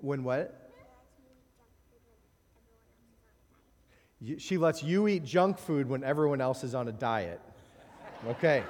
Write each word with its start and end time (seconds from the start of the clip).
When 0.00 0.24
what? 0.24 0.56
She 4.38 4.58
lets 4.58 4.82
you 4.82 5.08
eat 5.08 5.24
junk 5.24 5.58
food 5.58 5.88
when 5.88 6.04
everyone 6.04 6.40
else 6.40 6.62
is 6.62 6.74
on 6.74 6.88
a 6.88 6.92
diet. 6.92 7.40
Okay. 8.28 8.62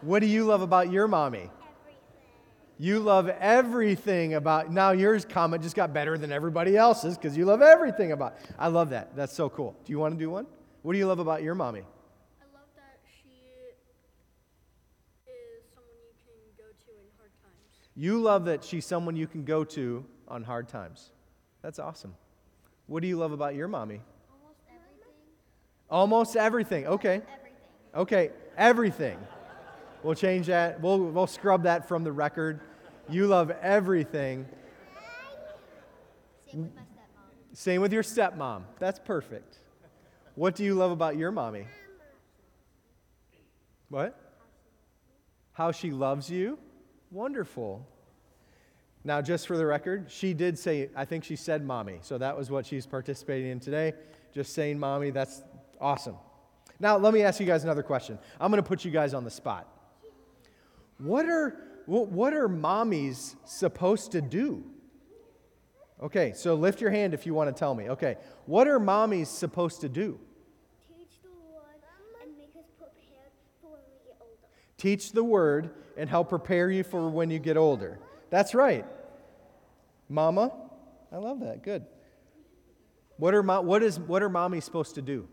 What 0.00 0.20
do 0.20 0.26
you 0.26 0.44
love 0.44 0.62
about 0.62 0.92
your 0.92 1.08
mommy? 1.08 1.50
You 2.78 2.98
love 3.00 3.28
everything 3.28 4.34
about. 4.34 4.70
Now 4.70 4.90
yours 4.92 5.24
comment 5.24 5.62
just 5.62 5.76
got 5.76 5.92
better 5.92 6.18
than 6.18 6.30
everybody 6.32 6.76
else's 6.76 7.16
because 7.16 7.36
you 7.36 7.44
love 7.46 7.62
everything 7.62 8.12
about. 8.12 8.36
I 8.58 8.68
love 8.68 8.90
that. 8.90 9.16
That's 9.16 9.32
so 9.32 9.48
cool. 9.48 9.76
Do 9.84 9.92
you 9.92 9.98
want 9.98 10.14
to 10.14 10.18
do 10.18 10.30
one? 10.30 10.46
What 10.82 10.92
do 10.92 10.98
you 10.98 11.06
love 11.06 11.18
about 11.18 11.42
your 11.42 11.54
mommy? 11.54 11.80
I 11.80 12.44
love 12.52 12.66
that 12.76 13.00
she 13.06 13.30
is 15.26 15.64
someone 15.72 15.94
you 16.02 16.12
can 16.26 16.34
go 16.58 16.64
to 16.64 16.90
in 16.98 17.06
hard 17.16 17.30
times. 17.42 17.83
You 17.96 18.20
love 18.20 18.46
that 18.46 18.64
she's 18.64 18.84
someone 18.84 19.16
you 19.16 19.26
can 19.26 19.44
go 19.44 19.64
to 19.64 20.04
on 20.26 20.42
hard 20.42 20.68
times. 20.68 21.10
That's 21.62 21.78
awesome. 21.78 22.14
What 22.86 23.00
do 23.00 23.08
you 23.08 23.16
love 23.16 23.32
about 23.32 23.54
your 23.54 23.68
mommy? 23.68 24.00
Almost 24.30 24.60
everything. 24.68 25.12
Almost 25.90 26.36
everything. 26.36 26.86
Okay. 26.86 27.14
Everything. 27.14 27.34
Okay, 27.94 28.30
everything. 28.56 29.18
We'll 30.02 30.16
change 30.16 30.48
that. 30.48 30.80
We'll, 30.80 30.98
we'll 30.98 31.28
scrub 31.28 31.62
that 31.62 31.86
from 31.86 32.02
the 32.02 32.10
record. 32.10 32.60
You 33.08 33.28
love 33.28 33.50
everything. 33.62 34.46
Same 36.50 36.62
with 36.62 36.74
my 36.74 36.82
stepmom. 36.82 37.56
Same 37.56 37.80
with 37.80 37.92
your 37.92 38.02
stepmom. 38.02 38.62
That's 38.80 38.98
perfect. 38.98 39.58
What 40.34 40.56
do 40.56 40.64
you 40.64 40.74
love 40.74 40.90
about 40.90 41.16
your 41.16 41.30
mommy? 41.30 41.66
What? 43.88 44.18
How 45.52 45.70
she 45.70 45.92
loves 45.92 46.28
you? 46.28 46.58
Wonderful. 47.12 47.86
Now, 49.04 49.20
just 49.20 49.46
for 49.46 49.58
the 49.58 49.66
record, 49.66 50.06
she 50.08 50.32
did 50.32 50.58
say, 50.58 50.88
I 50.96 51.04
think 51.04 51.24
she 51.24 51.36
said 51.36 51.64
mommy. 51.64 51.98
So 52.00 52.16
that 52.16 52.36
was 52.36 52.50
what 52.50 52.64
she's 52.64 52.86
participating 52.86 53.50
in 53.50 53.60
today. 53.60 53.92
Just 54.32 54.54
saying 54.54 54.78
mommy. 54.78 55.10
That's 55.10 55.42
awesome. 55.78 56.16
Now, 56.80 56.96
let 56.96 57.12
me 57.12 57.22
ask 57.22 57.38
you 57.38 57.46
guys 57.46 57.64
another 57.64 57.82
question. 57.82 58.18
I'm 58.40 58.50
going 58.50 58.62
to 58.62 58.68
put 58.68 58.84
you 58.84 58.90
guys 58.90 59.12
on 59.12 59.22
the 59.24 59.30
spot. 59.30 59.68
What 60.98 61.26
are, 61.26 61.56
what 61.86 62.32
are 62.32 62.48
mommies 62.48 63.36
supposed 63.44 64.12
to 64.12 64.22
do? 64.22 64.64
Okay, 66.02 66.32
so 66.34 66.54
lift 66.54 66.80
your 66.80 66.90
hand 66.90 67.14
if 67.14 67.26
you 67.26 67.34
want 67.34 67.54
to 67.54 67.58
tell 67.58 67.74
me. 67.74 67.90
Okay, 67.90 68.16
what 68.46 68.66
are 68.66 68.80
mommies 68.80 69.26
supposed 69.26 69.82
to 69.82 69.88
do? 69.88 70.18
Teach 70.88 71.20
the 71.22 71.28
Lord 71.50 71.66
and 72.22 72.36
make 72.36 72.54
us 72.56 72.70
prepared 72.78 73.30
for 73.60 73.68
when 73.68 73.80
we 73.86 74.06
get 74.06 74.16
older. 74.20 74.48
Teach 74.78 75.12
the 75.12 75.24
word 75.24 75.70
and 75.96 76.08
help 76.08 76.30
prepare 76.30 76.70
you 76.70 76.82
for 76.84 77.08
when 77.08 77.30
you 77.30 77.38
get 77.38 77.56
older. 77.56 77.98
That's 78.34 78.52
right. 78.52 78.84
Mama, 80.08 80.52
I 81.12 81.18
love 81.18 81.38
that. 81.38 81.62
Good. 81.62 81.86
What 83.16 83.32
are, 83.32 83.44
mo- 83.44 83.60
what 83.60 83.84
is, 83.84 84.00
what 84.00 84.24
are 84.24 84.28
mommies 84.28 84.64
supposed 84.64 84.96
to 84.96 85.02
do? 85.02 85.28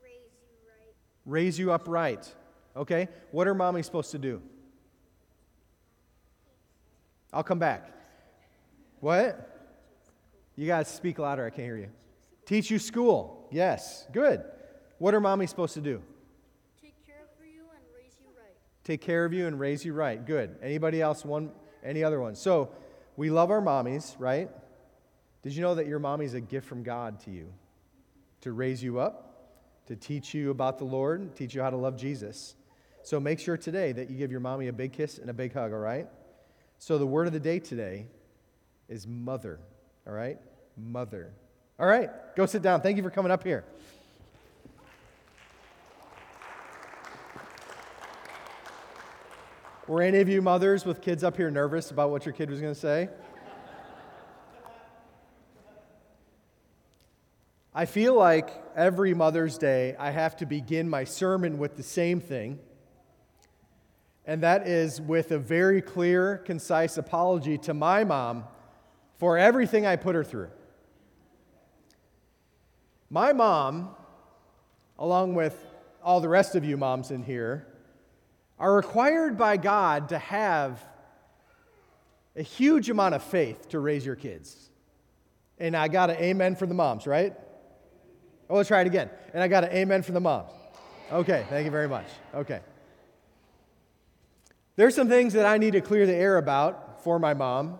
Raise 0.00 0.14
you 0.14 0.56
right. 0.64 0.94
Raise 1.26 1.58
you 1.58 1.72
up 1.72 1.88
right. 1.88 2.24
Okay? 2.76 3.08
What 3.32 3.48
are 3.48 3.54
mommies 3.56 3.86
supposed 3.86 4.12
to 4.12 4.18
do? 4.18 4.42
I'll 7.32 7.42
come 7.42 7.58
back. 7.58 7.90
What? 9.00 9.74
You 10.54 10.68
guys 10.68 10.86
speak 10.86 11.18
louder. 11.18 11.44
I 11.44 11.50
can't 11.50 11.66
hear 11.66 11.78
you. 11.78 11.88
Teach 12.46 12.70
you 12.70 12.78
school. 12.78 13.48
Yes. 13.50 14.06
Good. 14.12 14.44
What 14.98 15.14
are 15.14 15.20
mommies 15.20 15.48
supposed 15.48 15.74
to 15.74 15.80
do? 15.80 16.00
Take 16.80 16.94
care 17.04 17.24
of 17.24 17.44
you 17.44 17.62
and 17.74 17.82
raise 17.92 18.14
you 18.20 18.26
right. 18.38 18.54
take 18.84 19.00
care 19.00 19.24
of 19.24 19.32
you 19.32 19.48
and 19.48 19.58
raise 19.58 19.84
you 19.84 19.94
right. 19.94 20.24
Good. 20.24 20.54
Anybody 20.62 21.02
else? 21.02 21.24
One, 21.24 21.50
any 21.84 22.04
other 22.04 22.20
one? 22.20 22.34
So 22.34 22.70
we 23.16 23.30
love 23.30 23.50
our 23.50 23.60
mommies, 23.60 24.14
right? 24.18 24.48
Did 25.42 25.54
you 25.54 25.62
know 25.62 25.74
that 25.74 25.86
your 25.86 25.98
mommy's 25.98 26.34
a 26.34 26.40
gift 26.40 26.66
from 26.66 26.82
God 26.82 27.20
to 27.20 27.30
you 27.30 27.52
to 28.42 28.52
raise 28.52 28.82
you 28.82 29.00
up, 29.00 29.86
to 29.86 29.96
teach 29.96 30.34
you 30.34 30.50
about 30.50 30.78
the 30.78 30.84
Lord, 30.84 31.34
teach 31.36 31.54
you 31.54 31.62
how 31.62 31.70
to 31.70 31.76
love 31.76 31.96
Jesus? 31.96 32.54
So 33.02 33.18
make 33.18 33.38
sure 33.40 33.56
today 33.56 33.92
that 33.92 34.10
you 34.10 34.16
give 34.16 34.30
your 34.30 34.40
mommy 34.40 34.68
a 34.68 34.72
big 34.72 34.92
kiss 34.92 35.18
and 35.18 35.30
a 35.30 35.32
big 35.32 35.52
hug, 35.52 35.72
all 35.72 35.78
right? 35.78 36.06
So 36.78 36.98
the 36.98 37.06
word 37.06 37.26
of 37.26 37.32
the 37.32 37.40
day 37.40 37.58
today 37.58 38.06
is 38.88 39.06
mother, 39.06 39.60
all 40.06 40.12
right? 40.12 40.38
Mother. 40.76 41.32
All 41.78 41.86
right, 41.86 42.10
go 42.36 42.44
sit 42.44 42.60
down. 42.60 42.82
Thank 42.82 42.98
you 42.98 43.02
for 43.02 43.10
coming 43.10 43.32
up 43.32 43.42
here. 43.42 43.64
Were 49.90 50.02
any 50.02 50.20
of 50.20 50.28
you 50.28 50.40
mothers 50.40 50.84
with 50.86 51.00
kids 51.00 51.24
up 51.24 51.36
here 51.36 51.50
nervous 51.50 51.90
about 51.90 52.12
what 52.12 52.24
your 52.24 52.32
kid 52.32 52.48
was 52.48 52.60
going 52.60 52.72
to 52.72 52.78
say? 52.78 53.08
I 57.74 57.86
feel 57.86 58.14
like 58.14 58.50
every 58.76 59.14
Mother's 59.14 59.58
Day 59.58 59.96
I 59.98 60.12
have 60.12 60.36
to 60.36 60.46
begin 60.46 60.88
my 60.88 61.02
sermon 61.02 61.58
with 61.58 61.76
the 61.76 61.82
same 61.82 62.20
thing, 62.20 62.60
and 64.24 64.44
that 64.44 64.68
is 64.68 65.00
with 65.00 65.32
a 65.32 65.40
very 65.40 65.82
clear, 65.82 66.38
concise 66.38 66.96
apology 66.96 67.58
to 67.58 67.74
my 67.74 68.04
mom 68.04 68.44
for 69.18 69.38
everything 69.38 69.86
I 69.86 69.96
put 69.96 70.14
her 70.14 70.22
through. 70.22 70.50
My 73.10 73.32
mom, 73.32 73.96
along 75.00 75.34
with 75.34 75.66
all 76.00 76.20
the 76.20 76.28
rest 76.28 76.54
of 76.54 76.64
you 76.64 76.76
moms 76.76 77.10
in 77.10 77.24
here, 77.24 77.66
are 78.60 78.74
required 78.74 79.38
by 79.38 79.56
God 79.56 80.10
to 80.10 80.18
have 80.18 80.84
a 82.36 82.42
huge 82.42 82.90
amount 82.90 83.14
of 83.14 83.22
faith 83.22 83.70
to 83.70 83.80
raise 83.80 84.04
your 84.04 84.16
kids. 84.16 84.70
And 85.58 85.74
I 85.74 85.88
got 85.88 86.10
an 86.10 86.16
amen 86.16 86.56
for 86.56 86.66
the 86.66 86.74
moms, 86.74 87.06
right? 87.06 87.34
Oh, 88.50 88.56
let's 88.56 88.68
try 88.68 88.82
it 88.82 88.86
again. 88.86 89.10
And 89.32 89.42
I 89.42 89.48
got 89.48 89.64
an 89.64 89.72
amen 89.72 90.02
for 90.02 90.12
the 90.12 90.20
moms. 90.20 90.52
Okay, 91.10 91.44
thank 91.48 91.64
you 91.64 91.70
very 91.70 91.88
much. 91.88 92.06
Okay. 92.34 92.60
There's 94.76 94.94
some 94.94 95.08
things 95.08 95.32
that 95.32 95.46
I 95.46 95.58
need 95.58 95.72
to 95.72 95.80
clear 95.80 96.06
the 96.06 96.14
air 96.14 96.36
about 96.36 97.02
for 97.02 97.18
my 97.18 97.34
mom 97.34 97.78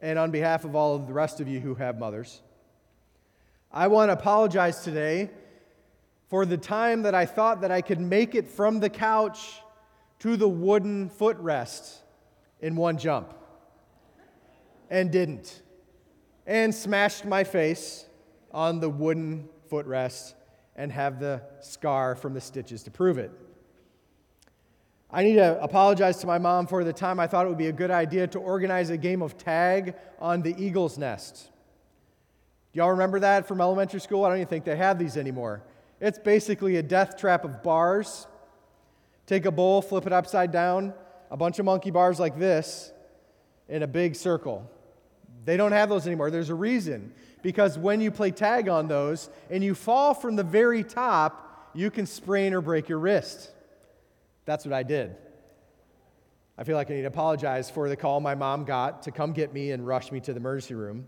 and 0.00 0.18
on 0.18 0.30
behalf 0.30 0.64
of 0.64 0.74
all 0.74 0.96
of 0.96 1.06
the 1.06 1.12
rest 1.12 1.40
of 1.40 1.46
you 1.46 1.60
who 1.60 1.74
have 1.74 1.98
mothers. 1.98 2.40
I 3.70 3.88
want 3.88 4.08
to 4.08 4.14
apologize 4.14 4.82
today 4.82 5.30
for 6.32 6.46
the 6.46 6.56
time 6.56 7.02
that 7.02 7.14
I 7.14 7.26
thought 7.26 7.60
that 7.60 7.70
I 7.70 7.82
could 7.82 8.00
make 8.00 8.34
it 8.34 8.48
from 8.48 8.80
the 8.80 8.88
couch 8.88 9.60
to 10.20 10.34
the 10.34 10.48
wooden 10.48 11.10
footrest 11.10 11.98
in 12.62 12.74
one 12.74 12.96
jump 12.96 13.34
and 14.88 15.10
didn't, 15.12 15.60
and 16.46 16.74
smashed 16.74 17.26
my 17.26 17.44
face 17.44 18.06
on 18.50 18.80
the 18.80 18.88
wooden 18.88 19.46
footrest 19.70 20.32
and 20.74 20.90
have 20.90 21.20
the 21.20 21.42
scar 21.60 22.16
from 22.16 22.32
the 22.32 22.40
stitches 22.40 22.82
to 22.84 22.90
prove 22.90 23.18
it. 23.18 23.30
I 25.10 25.24
need 25.24 25.34
to 25.34 25.62
apologize 25.62 26.16
to 26.20 26.26
my 26.26 26.38
mom 26.38 26.66
for 26.66 26.82
the 26.82 26.94
time 26.94 27.20
I 27.20 27.26
thought 27.26 27.44
it 27.44 27.50
would 27.50 27.58
be 27.58 27.66
a 27.66 27.72
good 27.72 27.90
idea 27.90 28.26
to 28.28 28.38
organize 28.38 28.88
a 28.88 28.96
game 28.96 29.20
of 29.20 29.36
tag 29.36 29.96
on 30.18 30.40
the 30.40 30.54
eagle's 30.56 30.96
nest. 30.96 31.50
Do 32.72 32.78
y'all 32.78 32.92
remember 32.92 33.20
that 33.20 33.46
from 33.46 33.60
elementary 33.60 34.00
school? 34.00 34.24
I 34.24 34.30
don't 34.30 34.38
even 34.38 34.48
think 34.48 34.64
they 34.64 34.76
have 34.76 34.98
these 34.98 35.18
anymore. 35.18 35.62
It's 36.02 36.18
basically 36.18 36.76
a 36.76 36.82
death 36.82 37.16
trap 37.16 37.44
of 37.44 37.62
bars. 37.62 38.26
Take 39.26 39.46
a 39.46 39.52
bowl, 39.52 39.80
flip 39.80 40.04
it 40.04 40.12
upside 40.12 40.50
down, 40.50 40.94
a 41.30 41.36
bunch 41.36 41.60
of 41.60 41.64
monkey 41.64 41.92
bars 41.92 42.18
like 42.18 42.36
this 42.36 42.92
in 43.68 43.84
a 43.84 43.86
big 43.86 44.16
circle. 44.16 44.68
They 45.44 45.56
don't 45.56 45.70
have 45.70 45.88
those 45.88 46.04
anymore. 46.08 46.32
There's 46.32 46.50
a 46.50 46.56
reason. 46.56 47.14
Because 47.40 47.78
when 47.78 48.00
you 48.00 48.10
play 48.10 48.32
tag 48.32 48.68
on 48.68 48.88
those 48.88 49.30
and 49.48 49.62
you 49.62 49.76
fall 49.76 50.12
from 50.12 50.34
the 50.34 50.42
very 50.42 50.82
top, 50.82 51.70
you 51.72 51.88
can 51.88 52.06
sprain 52.06 52.52
or 52.52 52.60
break 52.60 52.88
your 52.88 52.98
wrist. 52.98 53.52
That's 54.44 54.64
what 54.64 54.74
I 54.74 54.82
did. 54.82 55.14
I 56.58 56.64
feel 56.64 56.74
like 56.74 56.90
I 56.90 56.94
need 56.94 57.02
to 57.02 57.08
apologize 57.08 57.70
for 57.70 57.88
the 57.88 57.96
call 57.96 58.18
my 58.18 58.34
mom 58.34 58.64
got 58.64 59.04
to 59.04 59.12
come 59.12 59.32
get 59.32 59.54
me 59.54 59.70
and 59.70 59.86
rush 59.86 60.10
me 60.10 60.18
to 60.18 60.32
the 60.32 60.38
emergency 60.38 60.74
room. 60.74 61.06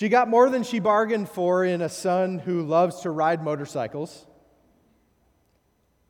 She 0.00 0.08
got 0.08 0.28
more 0.28 0.48
than 0.48 0.62
she 0.62 0.78
bargained 0.78 1.28
for 1.28 1.62
in 1.62 1.82
a 1.82 1.88
son 1.90 2.38
who 2.38 2.62
loves 2.62 3.00
to 3.00 3.10
ride 3.10 3.44
motorcycles, 3.44 4.24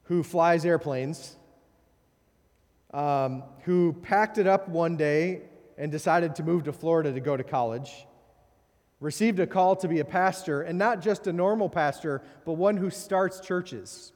who 0.04 0.22
flies 0.22 0.64
airplanes, 0.64 1.34
um, 2.94 3.42
who 3.64 3.92
packed 3.94 4.38
it 4.38 4.46
up 4.46 4.68
one 4.68 4.96
day 4.96 5.42
and 5.76 5.90
decided 5.90 6.36
to 6.36 6.44
move 6.44 6.62
to 6.66 6.72
Florida 6.72 7.12
to 7.12 7.18
go 7.18 7.36
to 7.36 7.42
college, 7.42 8.06
received 9.00 9.40
a 9.40 9.46
call 9.48 9.74
to 9.74 9.88
be 9.88 9.98
a 9.98 10.04
pastor, 10.04 10.62
and 10.62 10.78
not 10.78 11.00
just 11.00 11.26
a 11.26 11.32
normal 11.32 11.68
pastor, 11.68 12.22
but 12.44 12.52
one 12.52 12.76
who 12.76 12.90
starts 12.90 13.40
churches, 13.40 14.12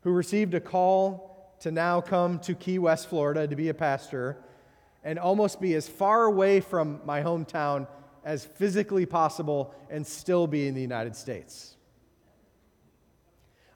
who 0.00 0.10
received 0.10 0.52
a 0.54 0.60
call 0.60 1.54
to 1.60 1.70
now 1.70 2.00
come 2.00 2.40
to 2.40 2.56
Key 2.56 2.80
West, 2.80 3.06
Florida 3.06 3.46
to 3.46 3.54
be 3.54 3.68
a 3.68 3.74
pastor 3.74 4.36
and 5.08 5.18
almost 5.18 5.58
be 5.58 5.74
as 5.74 5.88
far 5.88 6.24
away 6.24 6.60
from 6.60 7.00
my 7.06 7.22
hometown 7.22 7.86
as 8.26 8.44
physically 8.44 9.06
possible 9.06 9.74
and 9.88 10.06
still 10.06 10.46
be 10.46 10.68
in 10.68 10.74
the 10.74 10.82
United 10.82 11.16
States. 11.16 11.78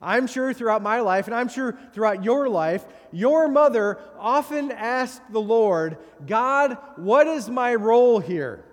I'm 0.02 0.26
sure 0.26 0.52
throughout 0.52 0.82
my 0.82 1.00
life, 1.00 1.28
and 1.28 1.34
I'm 1.34 1.48
sure 1.48 1.78
throughout 1.94 2.22
your 2.22 2.50
life, 2.50 2.84
your 3.12 3.48
mother 3.48 3.98
often 4.18 4.70
asked 4.72 5.22
the 5.32 5.40
Lord, 5.40 5.96
God, 6.26 6.76
what 6.96 7.26
is 7.26 7.48
my 7.48 7.76
role 7.76 8.18
here? 8.18 8.66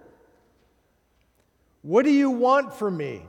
What 1.81 2.03
do 2.03 2.11
you 2.11 2.29
want 2.29 2.73
from 2.73 2.97
me? 2.97 3.25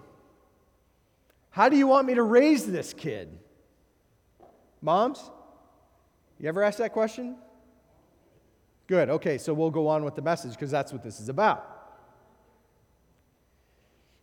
How 1.50 1.68
do 1.68 1.76
you 1.76 1.86
want 1.86 2.08
me 2.08 2.14
to 2.14 2.24
raise 2.24 2.66
this 2.66 2.92
kid? 2.92 3.28
Moms, 4.82 5.22
you 6.40 6.48
ever 6.48 6.64
ask 6.64 6.78
that 6.78 6.92
question? 6.92 7.36
Good. 8.90 9.08
Okay, 9.08 9.38
so 9.38 9.54
we'll 9.54 9.70
go 9.70 9.86
on 9.86 10.02
with 10.02 10.16
the 10.16 10.22
message 10.22 10.50
because 10.50 10.72
that's 10.72 10.92
what 10.92 11.04
this 11.04 11.20
is 11.20 11.28
about. 11.28 11.64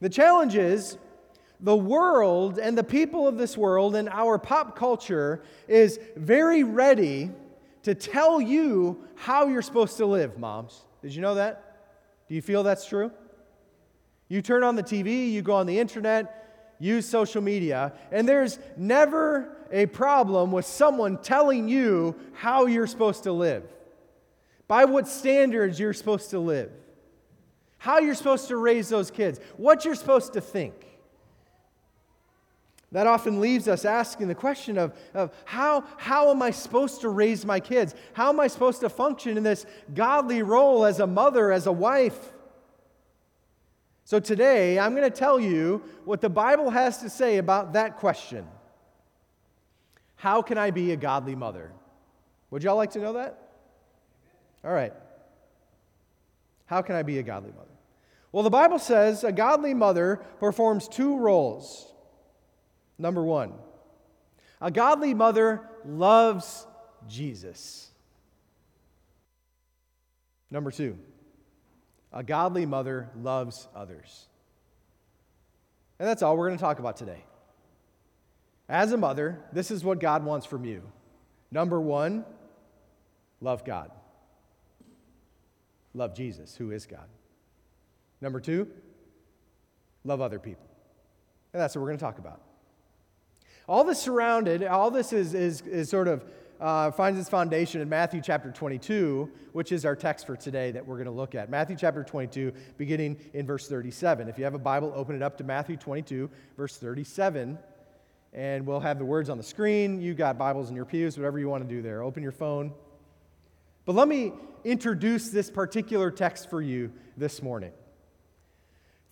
The 0.02 0.10
challenge 0.10 0.58
is 0.58 0.98
the 1.62 1.74
world 1.74 2.60
and 2.60 2.78
the 2.78 2.84
people 2.84 3.30
of 3.30 3.38
this 3.38 3.56
world 3.58 3.96
and 3.96 4.10
our 4.10 4.38
pop 4.38 4.75
culture 4.78 5.42
is 5.69 6.02
very 6.18 6.64
ready 6.66 7.31
to 7.84 7.96
tell 7.96 8.42
you 8.42 9.06
how 9.16 9.48
you're 9.48 9.62
supposed 9.62 9.96
to 9.98 10.06
live, 10.06 10.38
moms. 10.38 10.81
Did 11.02 11.16
you 11.16 11.22
know 11.22 11.36
that? 11.36 11.78
Do 12.28 12.36
you 12.36 12.42
feel 12.42 12.62
that's 12.64 12.86
true? 12.86 13.10
You 14.28 14.42
turn 14.42 14.66
on 14.66 14.75
the 14.75 14.84
TV, 14.84 15.31
you 15.31 15.44
go 15.44 15.54
on 15.54 15.66
the 15.66 15.80
internet, 15.80 16.75
use 16.78 17.08
social 17.08 17.42
media, 17.42 17.94
and 18.12 18.28
there's 18.28 18.60
never 18.75 19.66
a 19.72 19.86
problem 19.86 20.52
with 20.52 20.66
someone 20.66 21.19
telling 21.19 21.69
you 21.69 22.18
how 22.34 22.66
you're 22.66 22.86
supposed 22.86 23.24
to 23.24 23.31
live, 23.31 23.64
by 24.68 24.86
what 24.86 25.08
standards 25.08 25.80
you're 25.80 25.94
supposed 25.94 26.30
to 26.31 26.40
live, 26.40 26.72
how 27.78 28.00
you're 28.00 28.16
supposed 28.16 28.48
to 28.50 28.58
raise 28.58 28.90
those 28.90 29.12
kids, 29.12 29.40
what 29.56 29.86
you're 29.86 29.96
supposed 29.96 30.34
to 30.34 30.42
think. 30.42 30.74
That 32.94 33.06
often 33.06 33.42
leaves 33.42 33.68
us 33.68 33.84
asking 33.84 34.30
the 34.30 34.36
question 34.36 34.78
of, 34.78 34.98
of 35.14 35.34
how, 35.44 35.84
how 35.98 36.31
am 36.31 36.42
I 36.42 36.52
supposed 36.52 37.02
to 37.02 37.10
raise 37.10 37.46
my 37.46 37.60
kids? 37.60 37.94
How 38.14 38.30
am 38.30 38.40
I 38.40 38.48
supposed 38.48 38.80
to 38.80 38.90
function 38.90 39.36
in 39.38 39.44
this 39.44 39.66
godly 39.94 40.42
role 40.42 40.86
as 40.86 41.00
a 41.02 41.08
mother, 41.08 41.52
as 41.52 41.68
a 41.68 41.72
wife? 41.72 42.31
So 44.06 44.22
today, 44.22 44.80
I'm 44.80 44.96
going 44.96 45.10
to 45.10 45.16
tell 45.16 45.38
you 45.38 45.84
what 46.06 46.22
the 46.22 46.30
Bible 46.30 46.69
has 46.69 47.00
to 47.00 47.10
say 47.10 47.40
about 47.40 47.74
that 47.74 47.98
question. 47.98 48.48
How 50.16 50.42
can 50.42 50.58
I 50.58 50.72
be 50.72 50.94
a 50.94 50.96
godly 50.96 51.36
mother? 51.36 51.74
Would 52.52 52.64
y'all 52.64 52.78
like 52.78 52.92
to 52.92 53.00
know 53.00 53.14
that? 53.14 53.46
All 54.68 54.74
right. 54.74 54.92
How 56.66 56.81
can 56.81 56.96
I 56.96 57.04
be 57.04 57.19
a 57.19 57.24
godly 57.24 57.52
mother? 57.52 57.72
Well, 58.34 58.44
the 58.44 58.50
Bible 58.50 58.80
says 58.80 59.24
a 59.24 59.31
godly 59.31 59.74
mother 59.74 60.18
performs 60.42 60.90
two 60.90 61.18
roles. 61.18 61.94
Number 63.00 63.24
one, 63.24 63.54
a 64.60 64.69
godly 64.69 65.14
mother 65.14 65.62
loves 65.86 66.68
Jesus. 67.08 67.90
Number 70.52 70.69
two, 70.69 70.98
a 72.12 72.22
godly 72.22 72.66
mother 72.66 73.10
loves 73.16 73.69
others. 73.74 74.25
And 75.98 76.10
that's 76.10 76.22
all 76.22 76.36
we're 76.36 76.48
going 76.48 76.58
to 76.58 76.64
talk 76.64 76.80
about 76.80 76.98
today. 76.98 77.24
As 78.68 78.92
a 78.92 78.98
mother, 78.98 79.40
this 79.54 79.72
is 79.72 79.86
what 79.86 80.02
God 80.02 80.25
wants 80.25 80.46
from 80.46 80.66
you. 80.66 80.84
Number 81.52 81.80
one, 81.80 82.25
love 83.40 83.64
God. 83.64 83.92
Love 85.97 86.13
Jesus, 86.13 86.55
who 86.55 86.69
is 86.69 86.85
God. 86.85 87.07
Number 88.21 88.39
two, 88.39 88.67
love 90.03 90.21
other 90.21 90.38
people. 90.38 90.67
And 91.53 91.59
that's 91.59 91.75
what 91.75 91.81
we're 91.81 91.88
going 91.88 91.97
to 91.97 92.05
talk 92.05 92.19
about. 92.19 92.39
All 93.67 93.83
this 93.83 93.99
surrounded, 93.99 94.63
all 94.63 94.91
this 94.91 95.11
is, 95.11 95.33
is, 95.33 95.61
is 95.61 95.89
sort 95.89 96.07
of 96.07 96.23
uh, 96.61 96.91
finds 96.91 97.19
its 97.19 97.29
foundation 97.29 97.81
in 97.81 97.89
Matthew 97.89 98.21
chapter 98.21 98.51
22, 98.51 99.27
which 99.53 99.71
is 99.71 99.85
our 99.85 99.95
text 99.95 100.27
for 100.27 100.35
today 100.35 100.69
that 100.69 100.85
we're 100.85 100.97
going 100.97 101.05
to 101.05 101.11
look 101.11 101.33
at. 101.33 101.49
Matthew 101.49 101.75
chapter 101.75 102.03
22, 102.03 102.53
beginning 102.77 103.17
in 103.33 103.47
verse 103.47 103.67
37. 103.67 104.29
If 104.29 104.38
you 104.38 104.44
have 104.44 104.53
a 104.53 104.59
Bible, 104.59 104.94
open 104.95 105.15
it 105.15 105.23
up 105.23 105.35
to 105.39 105.44
Matthew 105.44 105.77
22, 105.77 106.29
verse 106.57 106.77
37, 106.77 107.57
and 108.33 108.67
we'll 108.67 108.79
have 108.79 108.99
the 108.99 109.05
words 109.05 109.31
on 109.31 109.38
the 109.38 109.44
screen. 109.44 109.99
You 109.99 110.13
got 110.13 110.38
Bibles 110.38 110.69
in 110.69 110.75
your 110.75 110.85
pews, 110.85 111.17
whatever 111.17 111.39
you 111.39 111.49
want 111.49 111.67
to 111.67 111.75
do 111.75 111.81
there. 111.81 112.03
Open 112.03 112.21
your 112.21 112.31
phone. 112.31 112.71
But 113.85 113.95
let 113.95 114.07
me 114.07 114.33
introduce 114.68 115.30
this 115.30 115.50
particular 115.50 116.12
text 116.12 116.50
for 116.50 116.62
you 116.62 116.92
this 117.16 117.42
morning. 117.42 117.72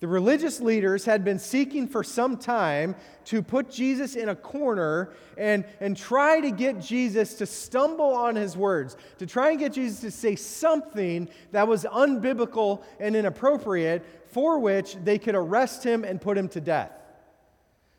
The 0.00 0.08
religious 0.08 0.60
leaders 0.60 1.06
had 1.06 1.24
been 1.24 1.38
seeking 1.38 1.88
for 1.88 2.04
some 2.04 2.36
time 2.36 2.94
to 3.24 3.42
put 3.42 3.70
Jesus 3.70 4.14
in 4.14 4.28
a 4.28 4.36
corner 4.36 5.14
and, 5.38 5.64
and 5.80 5.96
try 5.96 6.40
to 6.40 6.50
get 6.50 6.80
Jesus 6.80 7.34
to 7.36 7.46
stumble 7.46 8.12
on 8.12 8.36
his 8.36 8.58
words, 8.58 8.98
to 9.18 9.26
try 9.26 9.50
and 9.50 9.58
get 9.58 9.72
Jesus 9.72 10.00
to 10.00 10.10
say 10.10 10.36
something 10.36 11.30
that 11.52 11.66
was 11.66 11.84
unbiblical 11.84 12.82
and 13.00 13.16
inappropriate 13.16 14.04
for 14.26 14.58
which 14.58 14.96
they 14.96 15.18
could 15.18 15.34
arrest 15.34 15.82
him 15.82 16.04
and 16.04 16.20
put 16.20 16.36
him 16.36 16.48
to 16.50 16.60
death. 16.60 16.92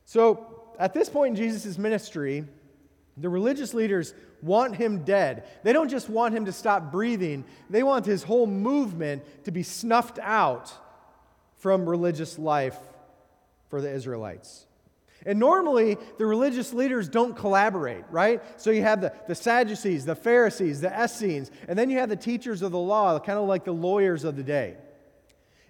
So, 0.06 0.54
at 0.78 0.94
this 0.94 1.10
point 1.10 1.32
in 1.32 1.44
Jesus' 1.44 1.80
ministry, 1.80 2.46
the 3.18 3.30
religious 3.30 3.74
leaders 3.74 4.14
want 4.42 4.76
him 4.76 5.04
dead. 5.04 5.46
They 5.64 5.74
don't 5.74 5.90
just 5.90 6.10
want 6.10 6.36
him 6.36 6.46
to 6.46 6.52
stop 6.52 6.92
breathing, 6.92 7.46
they 7.70 7.84
want 7.84 8.06
his 8.06 8.24
whole 8.24 8.48
movement 8.48 9.24
to 9.46 9.52
be 9.52 9.64
snuffed 9.64 10.20
out 10.22 10.72
from 11.58 11.90
religious 11.90 12.38
life 12.38 12.78
for 13.70 13.82
the 13.82 13.92
Israelites. 13.92 14.66
And 15.26 15.40
normally, 15.40 15.98
the 16.20 16.26
religious 16.26 16.74
leaders 16.74 17.10
don't 17.10 17.36
collaborate, 17.36 18.04
right? 18.12 18.42
So 18.62 18.70
you 18.70 18.84
have 18.84 19.02
the, 19.02 19.14
the 19.28 19.36
Sadducees, 19.36 20.06
the 20.06 20.16
Pharisees, 20.16 20.80
the 20.80 21.04
Essenes, 21.04 21.52
and 21.68 21.78
then 21.78 21.90
you 21.90 21.98
have 21.98 22.10
the 22.10 22.16
teachers 22.16 22.62
of 22.62 22.72
the 22.72 22.80
law, 22.80 23.20
kind 23.20 23.40
of 23.40 23.48
like 23.48 23.66
the 23.66 23.74
lawyers 23.74 24.24
of 24.24 24.36
the 24.36 24.44
day. 24.44 24.78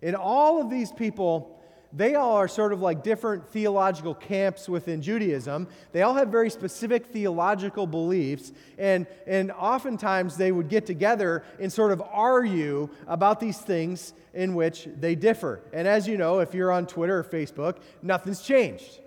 And 0.04 0.16
all 0.16 0.62
of 0.62 0.70
these 0.70 0.92
people 0.92 1.57
they 1.94 2.16
all 2.16 2.34
are 2.34 2.48
sort 2.48 2.74
of 2.74 2.82
like 2.82 3.04
different 3.04 3.48
theological 3.50 4.14
camps 4.14 4.68
within 4.68 5.02
Judaism. 5.02 5.68
They 5.94 6.02
all 6.02 6.14
have 6.16 6.28
very 6.30 6.50
specific 6.50 7.08
theological 7.08 7.88
beliefs, 7.88 8.52
and, 8.78 9.08
and 9.26 9.52
oftentimes 9.52 10.38
they 10.38 10.52
would 10.52 10.68
get 10.68 10.86
together 10.86 11.44
and 11.60 11.72
sort 11.72 11.92
of 11.92 12.02
argue 12.02 12.90
about 13.08 13.40
these 13.40 13.58
things 13.58 14.14
in 14.34 14.54
which 14.54 14.88
they 15.00 15.16
differ. 15.16 15.62
And 15.74 15.88
as 15.88 16.08
you 16.08 16.18
know, 16.18 16.40
if 16.40 16.54
you're 16.54 16.72
on 16.72 16.88
Twitter 16.88 17.20
or 17.20 17.24
Facebook, 17.24 17.78
nothing's 18.02 18.42
changed. 18.42 19.00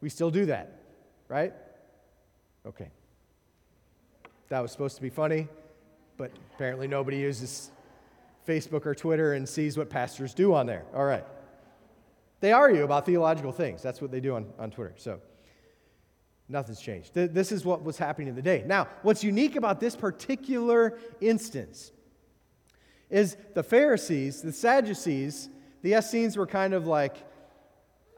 We 0.00 0.08
still 0.08 0.30
do 0.30 0.46
that, 0.46 0.80
right? 1.28 1.52
Okay. 2.66 2.88
That 4.48 4.60
was 4.60 4.72
supposed 4.72 4.96
to 4.96 5.02
be 5.02 5.10
funny, 5.10 5.48
but 6.16 6.30
apparently 6.54 6.88
nobody 6.88 7.18
uses 7.18 7.70
Facebook 8.46 8.86
or 8.86 8.94
Twitter 8.94 9.34
and 9.34 9.48
sees 9.48 9.76
what 9.78 9.90
pastors 9.90 10.34
do 10.34 10.54
on 10.54 10.66
there. 10.66 10.84
All 10.94 11.04
right. 11.04 11.24
They 12.42 12.50
argue 12.50 12.82
about 12.82 13.06
theological 13.06 13.52
things. 13.52 13.82
That's 13.82 14.00
what 14.00 14.10
they 14.10 14.18
do 14.18 14.34
on, 14.34 14.46
on 14.58 14.72
Twitter. 14.72 14.94
So 14.96 15.20
nothing's 16.48 16.80
changed. 16.80 17.14
Th- 17.14 17.30
this 17.30 17.52
is 17.52 17.64
what 17.64 17.84
was 17.84 17.96
happening 17.96 18.26
in 18.26 18.34
the 18.34 18.42
day. 18.42 18.64
Now, 18.66 18.88
what's 19.02 19.22
unique 19.22 19.54
about 19.54 19.78
this 19.78 19.94
particular 19.94 20.98
instance 21.20 21.92
is 23.10 23.36
the 23.54 23.62
Pharisees, 23.62 24.42
the 24.42 24.52
Sadducees, 24.52 25.50
the 25.82 25.94
Essenes 25.94 26.36
were 26.36 26.48
kind 26.48 26.74
of 26.74 26.88
like 26.88 27.24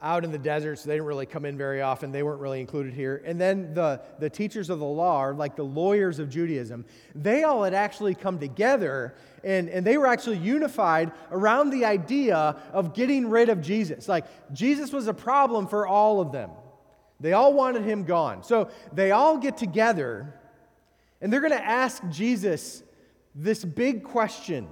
out 0.04 0.22
in 0.22 0.30
the 0.30 0.38
desert, 0.38 0.78
so 0.78 0.88
they 0.88 0.94
didn't 0.94 1.06
really 1.06 1.26
come 1.26 1.44
in 1.44 1.56
very 1.56 1.80
often. 1.80 2.12
They 2.12 2.22
weren't 2.22 2.40
really 2.40 2.60
included 2.60 2.92
here. 2.92 3.22
And 3.24 3.40
then 3.40 3.72
the, 3.72 4.02
the 4.18 4.28
teachers 4.28 4.68
of 4.68 4.78
the 4.78 4.84
law, 4.84 5.32
like 5.34 5.56
the 5.56 5.64
lawyers 5.64 6.18
of 6.18 6.28
Judaism, 6.28 6.84
they 7.14 7.42
all 7.42 7.64
had 7.64 7.74
actually 7.74 8.14
come 8.14 8.38
together 8.38 9.14
and, 9.42 9.68
and 9.68 9.86
they 9.86 9.96
were 9.98 10.06
actually 10.06 10.38
unified 10.38 11.10
around 11.30 11.70
the 11.70 11.84
idea 11.84 12.36
of 12.72 12.94
getting 12.94 13.28
rid 13.28 13.48
of 13.48 13.60
Jesus. 13.60 14.08
Like, 14.08 14.26
Jesus 14.52 14.92
was 14.92 15.06
a 15.06 15.14
problem 15.14 15.66
for 15.66 15.86
all 15.86 16.20
of 16.20 16.32
them. 16.32 16.50
They 17.20 17.32
all 17.32 17.54
wanted 17.54 17.82
him 17.82 18.04
gone. 18.04 18.44
So 18.44 18.70
they 18.92 19.10
all 19.10 19.38
get 19.38 19.56
together 19.56 20.34
and 21.20 21.32
they're 21.32 21.40
going 21.40 21.52
to 21.52 21.64
ask 21.64 22.02
Jesus 22.10 22.82
this 23.34 23.64
big 23.64 24.04
question 24.04 24.68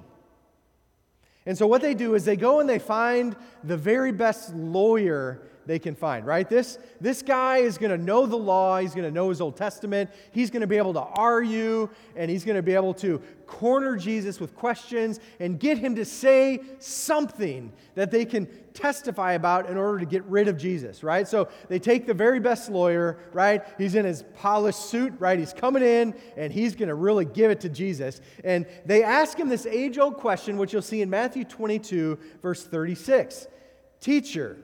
and 1.45 1.59
so, 1.59 1.67
what 1.67 1.83
they 1.83 1.95
do 1.95 2.15
is 2.15 2.25
they 2.25 2.37
go 2.37 2.61
and 2.61 2.69
they 2.69 2.79
find 2.79 3.35
the 3.65 3.77
very 3.77 4.13
best 4.13 4.55
lawyer 4.55 5.41
they 5.67 5.79
can 5.79 5.95
find, 5.95 6.27
right? 6.27 6.49
This, 6.49 6.79
this 7.01 7.23
guy 7.23 7.59
is 7.59 7.79
going 7.79 7.97
to 7.97 8.03
know 8.03 8.27
the 8.27 8.37
law, 8.37 8.79
he's 8.79 8.95
going 8.95 9.07
to 9.07 9.11
know 9.11 9.29
his 9.29 9.41
Old 9.41 9.57
Testament, 9.57 10.11
he's 10.33 10.51
going 10.51 10.63
to 10.63 10.67
be 10.67 10.77
able 10.77 10.95
to 10.95 11.01
argue, 11.01 11.89
and 12.17 12.31
he's 12.31 12.45
going 12.45 12.57
to 12.57 12.63
be 12.63 12.75
able 12.75 12.95
to 12.95 13.23
corner 13.47 13.97
Jesus 13.97 14.41
with 14.41 14.55
questions 14.57 15.21
and 15.39 15.61
get 15.61 15.77
him 15.79 15.95
to 15.97 16.05
say 16.05 16.61
something 16.79 17.73
that 17.95 18.11
they 18.11 18.25
can 18.25 18.47
testify 18.73 19.33
about 19.33 19.69
in 19.69 19.77
order 19.77 19.99
to 19.99 20.07
get 20.07 20.25
rid 20.25 20.49
of 20.49 20.57
Jesus, 20.57 21.03
right? 21.03 21.29
So 21.29 21.49
they 21.69 21.79
take 21.79 22.07
the 22.07 22.15
very 22.15 22.41
best 22.41 22.71
lawyer, 22.71 23.19
right? 23.33 23.63
He's 23.77 23.95
in 23.95 24.07
his 24.07 24.25
polished 24.35 24.81
suit, 24.87 25.13
right? 25.19 25.39
He's 25.39 25.53
coming 25.53 25.83
in 25.83 26.15
and 26.37 26.53
he's 26.53 26.75
going 26.75 26.89
to 26.89 26.95
really 26.95 27.27
give 27.27 27.51
it 27.51 27.61
to 27.61 27.69
Jesus. 27.69 28.21
And 28.43 28.67
they 28.87 29.03
ask 29.03 29.39
him 29.39 29.49
this 29.49 29.67
age 29.67 29.99
old 29.99 30.17
question, 30.17 30.57
which 30.57 30.73
you'll 30.73 30.83
see 30.83 31.03
in 31.03 31.11
Matthew 31.11 31.45
22, 31.45 32.19
verse 32.41 32.65
36 32.65 33.49
Teacher, 34.01 34.59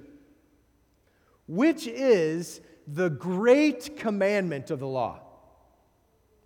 which 1.48 1.86
is 1.86 2.60
the 2.86 3.08
great 3.08 3.96
commandment 3.96 4.70
of 4.70 4.78
the 4.78 4.86
law? 4.86 5.20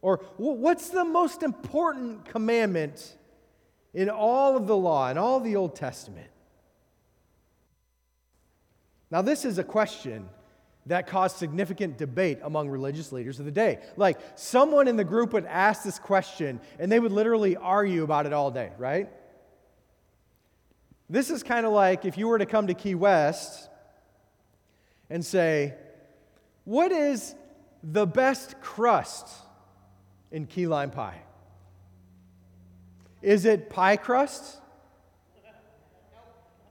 Or 0.01 0.19
what's 0.37 0.89
the 0.89 1.05
most 1.05 1.43
important 1.43 2.25
commandment 2.25 3.17
in 3.93 4.09
all 4.09 4.57
of 4.57 4.67
the 4.67 4.77
law, 4.77 5.11
in 5.11 5.19
all 5.19 5.39
the 5.39 5.57
Old 5.57 5.77
Testament? 5.77 6.31
Now, 9.11 9.23
this 9.23 9.45
is 9.45 9.59
a 9.59 9.65
question 9.65 10.29
that 10.87 11.07
caused 11.07 11.37
significant 11.37 11.99
debate 11.99 12.41
among 12.43 12.69
religious 12.69 13.13
leaders 13.13 13.39
of 13.39 13.45
the 13.45 13.53
day. 13.53 13.79
Like, 13.97 14.19
someone 14.35 14.89
in 14.89 14.97
the 14.97 15.05
group 15.05 15.33
would 15.33 15.45
ask 15.45 15.85
this 15.85 15.99
question, 15.99 16.61
and 16.79 16.91
they 16.91 16.99
would 16.99 17.13
literally 17.13 17.57
argue 17.57 18.03
about 18.03 18.27
it 18.27 18.33
all 18.33 18.51
day, 18.51 18.73
right? 18.79 19.09
This 21.09 21.31
is 21.31 21.43
kind 21.43 21.67
of 21.67 21.73
like 21.73 22.05
if 22.05 22.17
you 22.17 22.27
were 22.27 22.39
to 22.39 22.47
come 22.47 22.67
to 22.67 22.75
Key 22.75 22.95
West 22.95 23.69
and 25.13 25.23
say, 25.23 25.75
What 26.65 26.91
is 26.91 27.35
the 27.83 28.07
best 28.07 28.59
crust 28.63 29.29
in 30.31 30.47
key 30.47 30.67
lime 30.67 30.91
pie? 30.91 31.21
Is 33.21 33.45
it 33.45 33.69
pie 33.69 33.97
crust? 33.97 34.57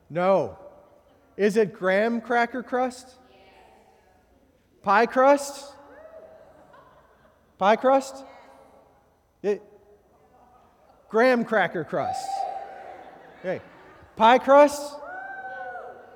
No. 0.09 0.57
Is 1.37 1.55
it 1.55 1.71
graham 1.71 2.19
cracker 2.19 2.63
crust? 2.63 3.13
Pie 4.81 5.05
crust? 5.05 5.75
Pie 7.59 7.75
crust? 7.75 8.25
It, 9.43 9.61
graham 11.09 11.45
cracker 11.45 11.83
crust. 11.83 12.27
Okay. 13.39 13.61
Pie 14.15 14.39
crust? 14.39 14.95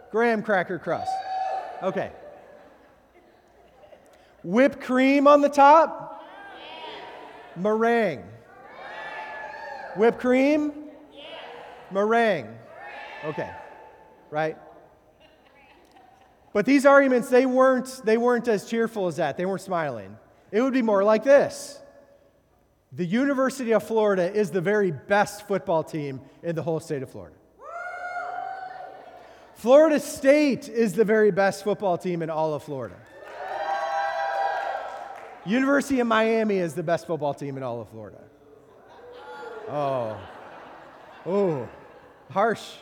Graham 0.10 0.42
cracker 0.42 0.80
crust. 0.80 1.12
Okay. 1.84 2.12
Whipped 4.44 4.82
cream 4.82 5.28
on 5.28 5.42
the 5.42 5.50
top? 5.50 6.24
Meringue. 7.56 8.24
Whipped 9.96 10.20
cream? 10.20 10.74
Meringue. 11.92 12.56
Okay. 13.26 13.52
Right? 14.30 14.58
But 16.54 16.66
these 16.66 16.86
arguments, 16.86 17.30
they 17.30 17.46
weren't, 17.46 18.02
they 18.06 18.18
weren't 18.18 18.48
as 18.48 18.66
cheerful 18.66 19.08
as 19.08 19.18
that. 19.18 19.36
They 19.36 19.46
weren't 19.46 19.62
smiling. 19.62 20.18
It 20.52 20.62
would 20.62 20.74
be 20.74 20.82
more 20.82 21.04
like 21.04 21.24
this 21.24 21.80
The 22.92 23.06
University 23.06 23.74
of 23.74 23.84
Florida 23.84 24.32
is 24.32 24.52
the 24.52 24.62
very 24.62 24.92
best 24.92 25.48
football 25.48 25.84
team 25.84 26.22
in 26.44 26.56
the 26.56 26.64
whole 26.64 26.80
state 26.80 27.04
of 27.04 27.10
Florida. 27.10 27.36
Florida 29.66 30.00
State 30.00 30.70
is 30.70 30.94
the 30.94 31.04
very 31.04 31.32
best 31.32 31.64
football 31.64 31.98
team 31.98 32.22
in 32.22 32.30
all 32.30 32.54
of 32.54 32.62
Florida. 32.62 32.94
University 35.44 36.00
of 36.02 36.06
Miami 36.06 36.58
is 36.58 36.76
the 36.76 36.84
best 36.84 37.08
football 37.08 37.34
team 37.34 37.58
in 37.58 37.64
all 37.64 37.82
of 37.82 37.90
Florida. 37.90 38.22
Oh. 39.68 40.20
Oh. 41.26 41.68
Harsh. 42.30 42.74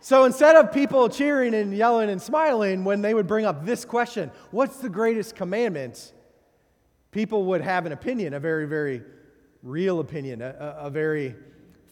So 0.00 0.24
instead 0.24 0.56
of 0.56 0.72
people 0.72 1.10
cheering 1.10 1.52
and 1.52 1.76
yelling 1.76 2.08
and 2.08 2.22
smiling 2.22 2.82
when 2.84 3.02
they 3.02 3.12
would 3.12 3.26
bring 3.26 3.44
up 3.44 3.66
this 3.66 3.84
question, 3.84 4.30
what's 4.52 4.78
the 4.78 4.88
greatest 4.88 5.36
commandment? 5.36 6.14
People 7.10 7.44
would 7.44 7.60
have 7.60 7.84
an 7.84 7.92
opinion, 7.92 8.32
a 8.32 8.40
very, 8.40 8.66
very 8.66 9.02
real 9.62 10.00
opinion, 10.00 10.40
a, 10.40 10.76
a 10.78 10.88
very 10.88 11.36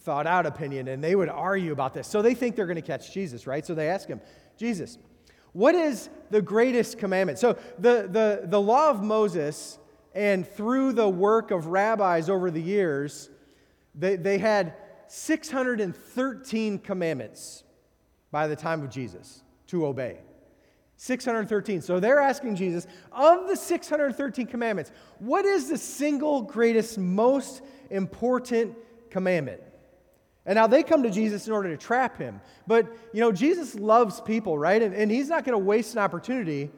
thought 0.03 0.27
out 0.27 0.45
opinion, 0.45 0.89
and 0.89 1.03
they 1.03 1.15
would 1.15 1.29
argue 1.29 1.71
about 1.71 1.93
this. 1.93 2.07
So 2.07 2.21
they 2.21 2.33
think 2.33 2.55
they're 2.55 2.65
going 2.65 2.75
to 2.75 2.81
catch 2.81 3.13
Jesus, 3.13 3.47
right? 3.47 3.65
So 3.65 3.73
they 3.73 3.87
ask 3.87 4.07
him, 4.07 4.19
Jesus, 4.57 4.97
what 5.53 5.75
is 5.75 6.09
the 6.29 6.41
greatest 6.41 6.97
commandment? 6.97 7.39
So 7.39 7.57
the, 7.79 8.07
the, 8.11 8.41
the 8.43 8.59
law 8.59 8.89
of 8.89 9.01
Moses, 9.01 9.79
and 10.13 10.47
through 10.47 10.93
the 10.93 11.07
work 11.07 11.51
of 11.51 11.67
rabbis 11.67 12.29
over 12.29 12.51
the 12.51 12.61
years, 12.61 13.29
they, 13.95 14.17
they 14.17 14.37
had 14.39 14.73
613 15.07 16.79
commandments 16.79 17.63
by 18.29 18.47
the 18.47 18.55
time 18.55 18.83
of 18.83 18.89
Jesus 18.89 19.41
to 19.67 19.85
obey. 19.85 20.19
613. 20.97 21.81
So 21.81 21.99
they're 21.99 22.19
asking 22.19 22.55
Jesus, 22.55 22.87
of 23.11 23.47
the 23.47 23.55
613 23.55 24.47
commandments, 24.47 24.91
what 25.19 25.45
is 25.45 25.69
the 25.69 25.77
single 25.77 26.41
greatest, 26.41 26.97
most 26.97 27.61
important 27.89 28.75
commandment? 29.09 29.61
And 30.45 30.55
now 30.55 30.67
they 30.67 30.83
come 30.83 31.03
to 31.03 31.09
Jesus 31.09 31.47
in 31.47 31.53
order 31.53 31.69
to 31.69 31.77
trap 31.77 32.17
him. 32.17 32.41
But, 32.67 32.87
you 33.13 33.21
know, 33.21 33.31
Jesus 33.31 33.75
loves 33.75 34.19
people, 34.19 34.57
right? 34.57 34.81
And, 34.81 34.93
and 34.93 35.09
he's 35.09 35.29
not 35.29 35.45
going 35.45 35.57
to 35.57 35.63
waste 35.63 35.93
an 35.93 35.99
opportunity 35.99 36.69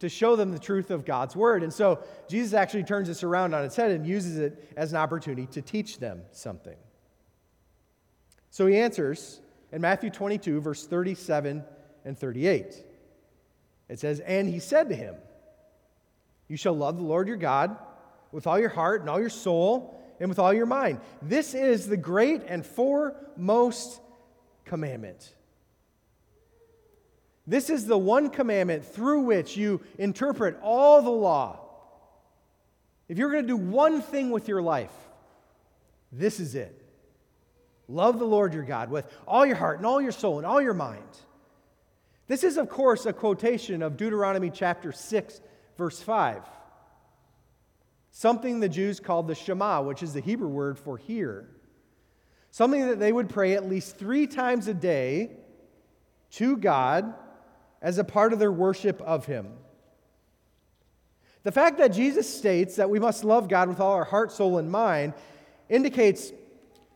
to 0.00 0.08
show 0.08 0.36
them 0.36 0.52
the 0.52 0.58
truth 0.58 0.90
of 0.90 1.06
God's 1.06 1.34
word. 1.34 1.62
And 1.62 1.72
so 1.72 2.00
Jesus 2.28 2.52
actually 2.52 2.84
turns 2.84 3.08
this 3.08 3.22
around 3.22 3.54
on 3.54 3.64
its 3.64 3.76
head 3.76 3.90
and 3.90 4.06
uses 4.06 4.36
it 4.36 4.72
as 4.76 4.92
an 4.92 4.98
opportunity 4.98 5.46
to 5.46 5.62
teach 5.62 5.98
them 5.98 6.20
something. 6.32 6.76
So 8.50 8.66
he 8.66 8.76
answers 8.76 9.40
in 9.72 9.80
Matthew 9.80 10.10
22, 10.10 10.60
verse 10.60 10.86
37 10.86 11.64
and 12.04 12.18
38. 12.18 12.84
It 13.88 13.98
says, 13.98 14.20
And 14.20 14.48
he 14.48 14.58
said 14.58 14.90
to 14.90 14.94
him, 14.94 15.14
You 16.48 16.56
shall 16.56 16.76
love 16.76 16.96
the 16.96 17.04
Lord 17.04 17.28
your 17.28 17.36
God 17.36 17.76
with 18.32 18.46
all 18.46 18.58
your 18.58 18.68
heart 18.68 19.00
and 19.00 19.08
all 19.08 19.20
your 19.20 19.30
soul 19.30 19.95
and 20.20 20.28
with 20.28 20.38
all 20.38 20.52
your 20.52 20.66
mind. 20.66 21.00
This 21.22 21.54
is 21.54 21.86
the 21.86 21.96
great 21.96 22.42
and 22.46 22.64
foremost 22.64 24.00
commandment. 24.64 25.34
This 27.46 27.70
is 27.70 27.86
the 27.86 27.98
one 27.98 28.30
commandment 28.30 28.84
through 28.84 29.20
which 29.20 29.56
you 29.56 29.80
interpret 29.98 30.58
all 30.62 31.02
the 31.02 31.10
law. 31.10 31.60
If 33.08 33.18
you're 33.18 33.30
going 33.30 33.44
to 33.44 33.48
do 33.48 33.56
one 33.56 34.02
thing 34.02 34.30
with 34.30 34.48
your 34.48 34.62
life, 34.62 34.90
this 36.10 36.40
is 36.40 36.54
it. 36.56 36.82
Love 37.88 38.18
the 38.18 38.24
Lord 38.24 38.52
your 38.52 38.64
God 38.64 38.90
with 38.90 39.06
all 39.28 39.46
your 39.46 39.54
heart 39.54 39.78
and 39.78 39.86
all 39.86 40.00
your 40.00 40.10
soul 40.12 40.38
and 40.38 40.46
all 40.46 40.60
your 40.60 40.74
mind. 40.74 41.04
This 42.26 42.42
is, 42.42 42.56
of 42.56 42.68
course, 42.68 43.06
a 43.06 43.12
quotation 43.12 43.80
of 43.82 43.96
Deuteronomy 43.96 44.50
chapter 44.50 44.90
6, 44.90 45.40
verse 45.76 46.00
5 46.02 46.42
something 48.16 48.60
the 48.60 48.68
Jews 48.68 48.98
called 48.98 49.28
the 49.28 49.34
Shema, 49.34 49.82
which 49.82 50.02
is 50.02 50.14
the 50.14 50.22
Hebrew 50.22 50.48
word 50.48 50.78
for 50.78 50.96
hear. 50.96 51.50
Something 52.50 52.88
that 52.88 52.98
they 52.98 53.12
would 53.12 53.28
pray 53.28 53.52
at 53.52 53.68
least 53.68 53.98
three 53.98 54.26
times 54.26 54.68
a 54.68 54.72
day 54.72 55.32
to 56.30 56.56
God 56.56 57.12
as 57.82 57.98
a 57.98 58.04
part 58.04 58.32
of 58.32 58.38
their 58.38 58.50
worship 58.50 59.02
of 59.02 59.26
Him. 59.26 59.48
The 61.42 61.52
fact 61.52 61.76
that 61.76 61.88
Jesus 61.88 62.26
states 62.26 62.76
that 62.76 62.88
we 62.88 62.98
must 62.98 63.22
love 63.22 63.50
God 63.50 63.68
with 63.68 63.80
all 63.80 63.92
our 63.92 64.04
heart, 64.04 64.32
soul, 64.32 64.56
and 64.56 64.70
mind 64.70 65.12
indicates 65.68 66.32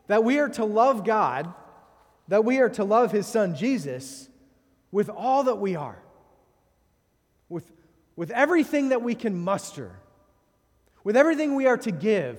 that 0.07 0.25
we 0.25 0.39
are 0.39 0.49
to 0.49 0.65
love 0.65 1.05
God, 1.05 1.53
that 2.29 2.47
we 2.47 2.61
are 2.61 2.71
to 2.71 2.85
love 2.85 3.13
His 3.13 3.27
Son 3.27 3.55
Jesus 3.55 4.31
with 4.91 5.11
all 5.11 5.45
that 5.45 5.57
we 5.57 5.77
are, 5.77 6.03
with, 7.51 7.71
with 8.17 8.31
everything 8.31 8.89
that 8.89 9.03
we 9.03 9.15
can 9.15 9.39
muster. 9.39 10.00
With 11.05 11.17
everything 11.17 11.55
we 11.55 11.67
are 11.67 11.79
to 11.79 11.91
give, 11.91 12.39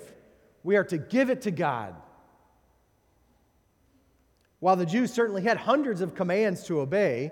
we 0.64 0.76
are 0.76 0.84
to 0.86 0.98
give 0.98 1.30
it 1.30 1.42
to 1.42 1.52
God. 1.52 1.96
While 4.60 4.76
the 4.76 4.86
Jews 4.86 5.12
certainly 5.12 5.42
had 5.42 5.58
hundreds 5.58 6.02
of 6.02 6.14
commands 6.14 6.64
to 6.66 6.82
obey, 6.82 7.32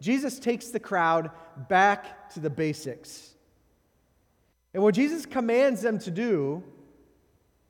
Jesus 0.00 0.38
takes 0.38 0.68
the 0.68 0.80
crowd 0.80 1.30
back 1.68 2.30
to 2.30 2.40
the 2.40 2.48
basics. 2.48 3.34
And 4.72 4.82
what 4.82 4.94
Jesus 4.94 5.26
commands 5.26 5.82
them 5.82 5.98
to 5.98 6.10
do, 6.10 6.62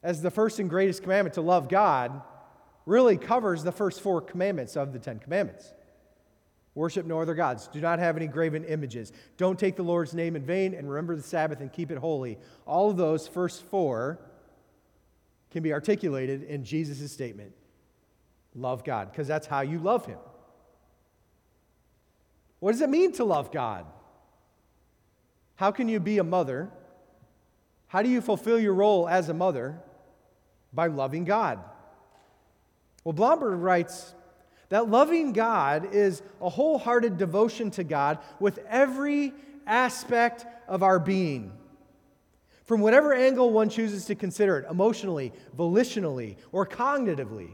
as 0.02 0.22
the 0.22 0.30
first 0.30 0.60
and 0.60 0.70
greatest 0.70 1.02
commandment 1.02 1.34
to 1.34 1.40
love 1.40 1.68
God, 1.68 2.22
really 2.86 3.16
covers 3.16 3.64
the 3.64 3.72
first 3.72 4.00
four 4.00 4.20
commandments 4.20 4.76
of 4.76 4.92
the 4.92 4.98
Ten 4.98 5.18
Commandments. 5.18 5.72
Worship 6.74 7.04
no 7.04 7.20
other 7.20 7.34
gods. 7.34 7.68
Do 7.68 7.80
not 7.80 7.98
have 7.98 8.16
any 8.16 8.28
graven 8.28 8.64
images. 8.64 9.12
Don't 9.36 9.58
take 9.58 9.76
the 9.76 9.82
Lord's 9.82 10.14
name 10.14 10.36
in 10.36 10.44
vain 10.44 10.72
and 10.74 10.88
remember 10.88 11.16
the 11.16 11.22
Sabbath 11.22 11.60
and 11.60 11.72
keep 11.72 11.90
it 11.90 11.98
holy. 11.98 12.38
All 12.64 12.90
of 12.90 12.96
those 12.96 13.26
first 13.26 13.64
four 13.64 14.20
can 15.50 15.62
be 15.62 15.72
articulated 15.72 16.44
in 16.44 16.64
Jesus' 16.64 17.12
statement 17.12 17.52
love 18.54 18.84
God, 18.84 19.10
because 19.10 19.28
that's 19.28 19.46
how 19.46 19.60
you 19.60 19.78
love 19.78 20.06
Him. 20.06 20.18
What 22.58 22.72
does 22.72 22.80
it 22.80 22.90
mean 22.90 23.12
to 23.12 23.24
love 23.24 23.52
God? 23.52 23.86
How 25.56 25.70
can 25.70 25.88
you 25.88 26.00
be 26.00 26.18
a 26.18 26.24
mother? 26.24 26.68
How 27.88 28.02
do 28.02 28.08
you 28.08 28.20
fulfill 28.20 28.58
your 28.58 28.74
role 28.74 29.08
as 29.08 29.28
a 29.28 29.34
mother? 29.34 29.78
By 30.72 30.86
loving 30.86 31.24
God. 31.24 31.58
Well, 33.02 33.12
Blomberg 33.12 33.58
writes 33.58 34.14
that 34.70 34.88
loving 34.88 35.32
God 35.32 35.94
is 35.94 36.22
a 36.40 36.48
wholehearted 36.48 37.18
devotion 37.18 37.70
to 37.72 37.84
God 37.84 38.18
with 38.38 38.58
every 38.68 39.34
aspect 39.66 40.46
of 40.66 40.82
our 40.82 40.98
being. 40.98 41.52
From 42.64 42.80
whatever 42.80 43.12
angle 43.12 43.50
one 43.50 43.68
chooses 43.68 44.04
to 44.06 44.14
consider 44.14 44.58
it, 44.58 44.70
emotionally, 44.70 45.32
volitionally, 45.56 46.36
or 46.52 46.64
cognitively. 46.64 47.50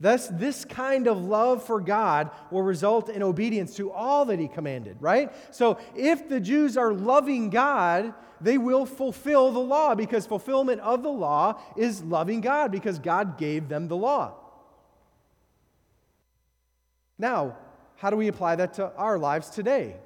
Thus, 0.00 0.28
this 0.28 0.64
kind 0.64 1.06
of 1.06 1.22
love 1.22 1.64
for 1.64 1.78
God 1.78 2.30
will 2.50 2.62
result 2.62 3.08
in 3.08 3.22
obedience 3.22 3.76
to 3.76 3.92
all 3.92 4.24
that 4.24 4.38
He 4.38 4.48
commanded, 4.48 4.96
right? 4.98 5.30
So, 5.54 5.78
if 5.94 6.28
the 6.28 6.40
Jews 6.40 6.76
are 6.76 6.92
loving 6.92 7.50
God, 7.50 8.14
they 8.40 8.58
will 8.58 8.86
fulfill 8.86 9.52
the 9.52 9.60
law 9.60 9.94
because 9.94 10.26
fulfillment 10.26 10.80
of 10.80 11.02
the 11.02 11.12
law 11.12 11.60
is 11.76 12.02
loving 12.02 12.40
God 12.40 12.72
because 12.72 12.98
God 12.98 13.38
gave 13.38 13.68
them 13.68 13.86
the 13.86 13.96
law. 13.96 14.41
Now, 17.18 17.56
how 17.96 18.10
do 18.10 18.16
we 18.16 18.28
apply 18.28 18.56
that 18.56 18.74
to 18.74 18.92
our 18.96 19.18
lives 19.18 19.50
today? 19.50 19.96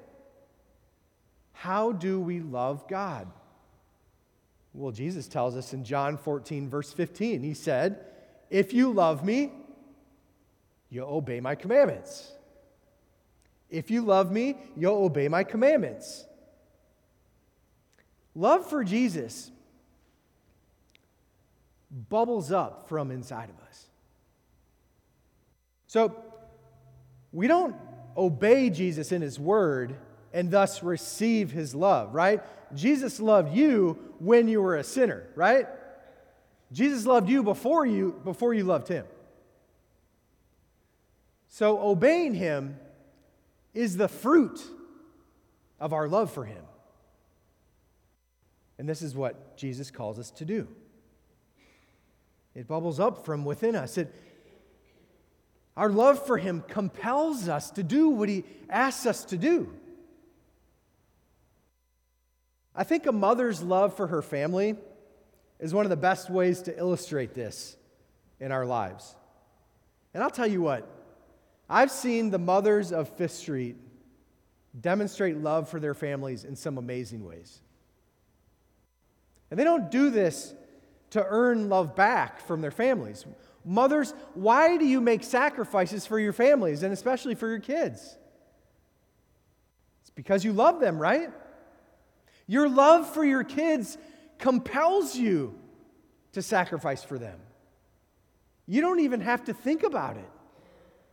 How 1.53 1.91
do 1.91 2.19
we 2.19 2.39
love 2.39 2.87
God? 2.87 3.27
Well, 4.73 4.91
Jesus 4.91 5.27
tells 5.27 5.55
us 5.55 5.73
in 5.73 5.83
John 5.83 6.17
14, 6.17 6.69
verse 6.69 6.93
15, 6.93 7.41
He 7.41 7.53
said, 7.55 8.05
If 8.49 8.73
you 8.73 8.91
love 8.91 9.25
me, 9.25 9.51
you'll 10.89 11.09
obey 11.09 11.39
my 11.39 11.55
commandments. 11.55 12.31
If 13.69 13.89
you 13.89 14.03
love 14.03 14.31
me, 14.31 14.55
you'll 14.75 15.03
obey 15.03 15.27
my 15.27 15.43
commandments. 15.43 16.25
Love 18.35 18.69
for 18.69 18.83
Jesus 18.83 19.51
bubbles 22.09 22.51
up 22.51 22.87
from 22.87 23.11
inside 23.11 23.49
of 23.49 23.59
us. 23.67 23.85
So, 25.87 26.15
we 27.37 27.45
don't 27.45 27.75
obey 28.17 28.71
Jesus 28.71 29.11
in 29.11 29.21
his 29.21 29.39
word 29.39 29.95
and 30.33 30.49
thus 30.49 30.81
receive 30.81 31.51
his 31.51 31.75
love, 31.75 32.15
right? 32.15 32.41
Jesus 32.73 33.19
loved 33.19 33.55
you 33.55 33.99
when 34.17 34.47
you 34.47 34.59
were 34.59 34.75
a 34.75 34.83
sinner, 34.83 35.27
right? 35.35 35.67
Jesus 36.71 37.05
loved 37.05 37.29
you 37.29 37.43
before 37.43 37.85
you 37.85 38.19
before 38.23 38.55
you 38.55 38.63
loved 38.63 38.87
him. 38.87 39.05
So 41.47 41.79
obeying 41.79 42.33
him 42.33 42.79
is 43.75 43.97
the 43.97 44.07
fruit 44.07 44.59
of 45.79 45.93
our 45.93 46.07
love 46.07 46.31
for 46.31 46.43
him. 46.43 46.63
And 48.79 48.89
this 48.89 49.03
is 49.03 49.13
what 49.13 49.55
Jesus 49.55 49.91
calls 49.91 50.17
us 50.17 50.31
to 50.31 50.45
do. 50.45 50.67
It 52.55 52.67
bubbles 52.67 52.99
up 52.99 53.23
from 53.25 53.45
within 53.45 53.75
us. 53.75 53.99
It, 53.99 54.11
our 55.77 55.89
love 55.89 56.25
for 56.25 56.39
him 56.39 56.63
compels 56.67 57.47
us 57.47 57.69
to 57.71 57.83
do 57.83 58.09
what 58.09 58.27
he 58.27 58.43
asks 58.67 59.05
us 59.05 59.23
to 59.25 59.37
do. 59.37 59.71
I 62.75 62.83
think 62.83 63.05
a 63.05 63.11
mother's 63.11 63.61
love 63.61 63.95
for 63.95 64.07
her 64.07 64.23
family 64.23 64.75
is 65.59 65.73
one 65.73 65.85
of 65.85 65.91
the 65.91 65.95
best 65.95 66.31
ways 66.31 66.63
to 66.63 66.77
illustrate 66.77 67.35
this 67.35 67.77
in 68.39 68.51
our 68.51 68.65
lives. 68.65 69.15
And 70.15 70.23
I'll 70.23 70.31
tell 70.31 70.47
you 70.47 70.61
what, 70.61 70.87
I've 71.69 71.91
seen 71.91 72.31
the 72.31 72.39
mothers 72.39 72.91
of 72.91 73.09
Fifth 73.09 73.33
Street 73.33 73.75
demonstrate 74.79 75.37
love 75.37 75.69
for 75.69 75.79
their 75.79 75.93
families 75.93 76.43
in 76.43 76.55
some 76.55 76.79
amazing 76.79 77.23
ways. 77.23 77.61
And 79.51 79.59
they 79.59 79.63
don't 79.63 79.91
do 79.91 80.09
this 80.09 80.55
to 81.11 81.23
earn 81.23 81.69
love 81.69 81.95
back 81.95 82.39
from 82.39 82.61
their 82.61 82.71
families. 82.71 83.25
Mothers, 83.67 84.13
why 84.33 84.77
do 84.77 84.85
you 84.85 85.01
make 85.01 85.25
sacrifices 85.25 86.07
for 86.07 86.17
your 86.17 86.31
families 86.31 86.83
and 86.83 86.93
especially 86.93 87.35
for 87.35 87.49
your 87.49 87.59
kids? 87.59 88.17
It's 90.01 90.09
because 90.11 90.45
you 90.45 90.53
love 90.53 90.79
them, 90.79 90.97
right? 90.97 91.29
Your 92.47 92.69
love 92.69 93.13
for 93.13 93.25
your 93.25 93.43
kids 93.43 93.97
compels 94.37 95.17
you 95.17 95.59
to 96.31 96.41
sacrifice 96.41 97.03
for 97.03 97.19
them. 97.19 97.37
You 98.67 98.79
don't 98.79 99.01
even 99.01 99.19
have 99.19 99.43
to 99.45 99.53
think 99.53 99.83
about 99.83 100.15
it, 100.15 100.29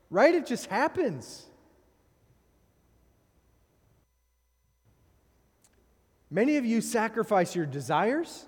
right? 0.09 0.33
It 0.33 0.47
just 0.47 0.67
happens. 0.67 1.47
Many 6.31 6.57
of 6.57 6.65
you 6.65 6.81
sacrifice 6.81 7.57
your 7.57 7.67
desires, 7.67 8.47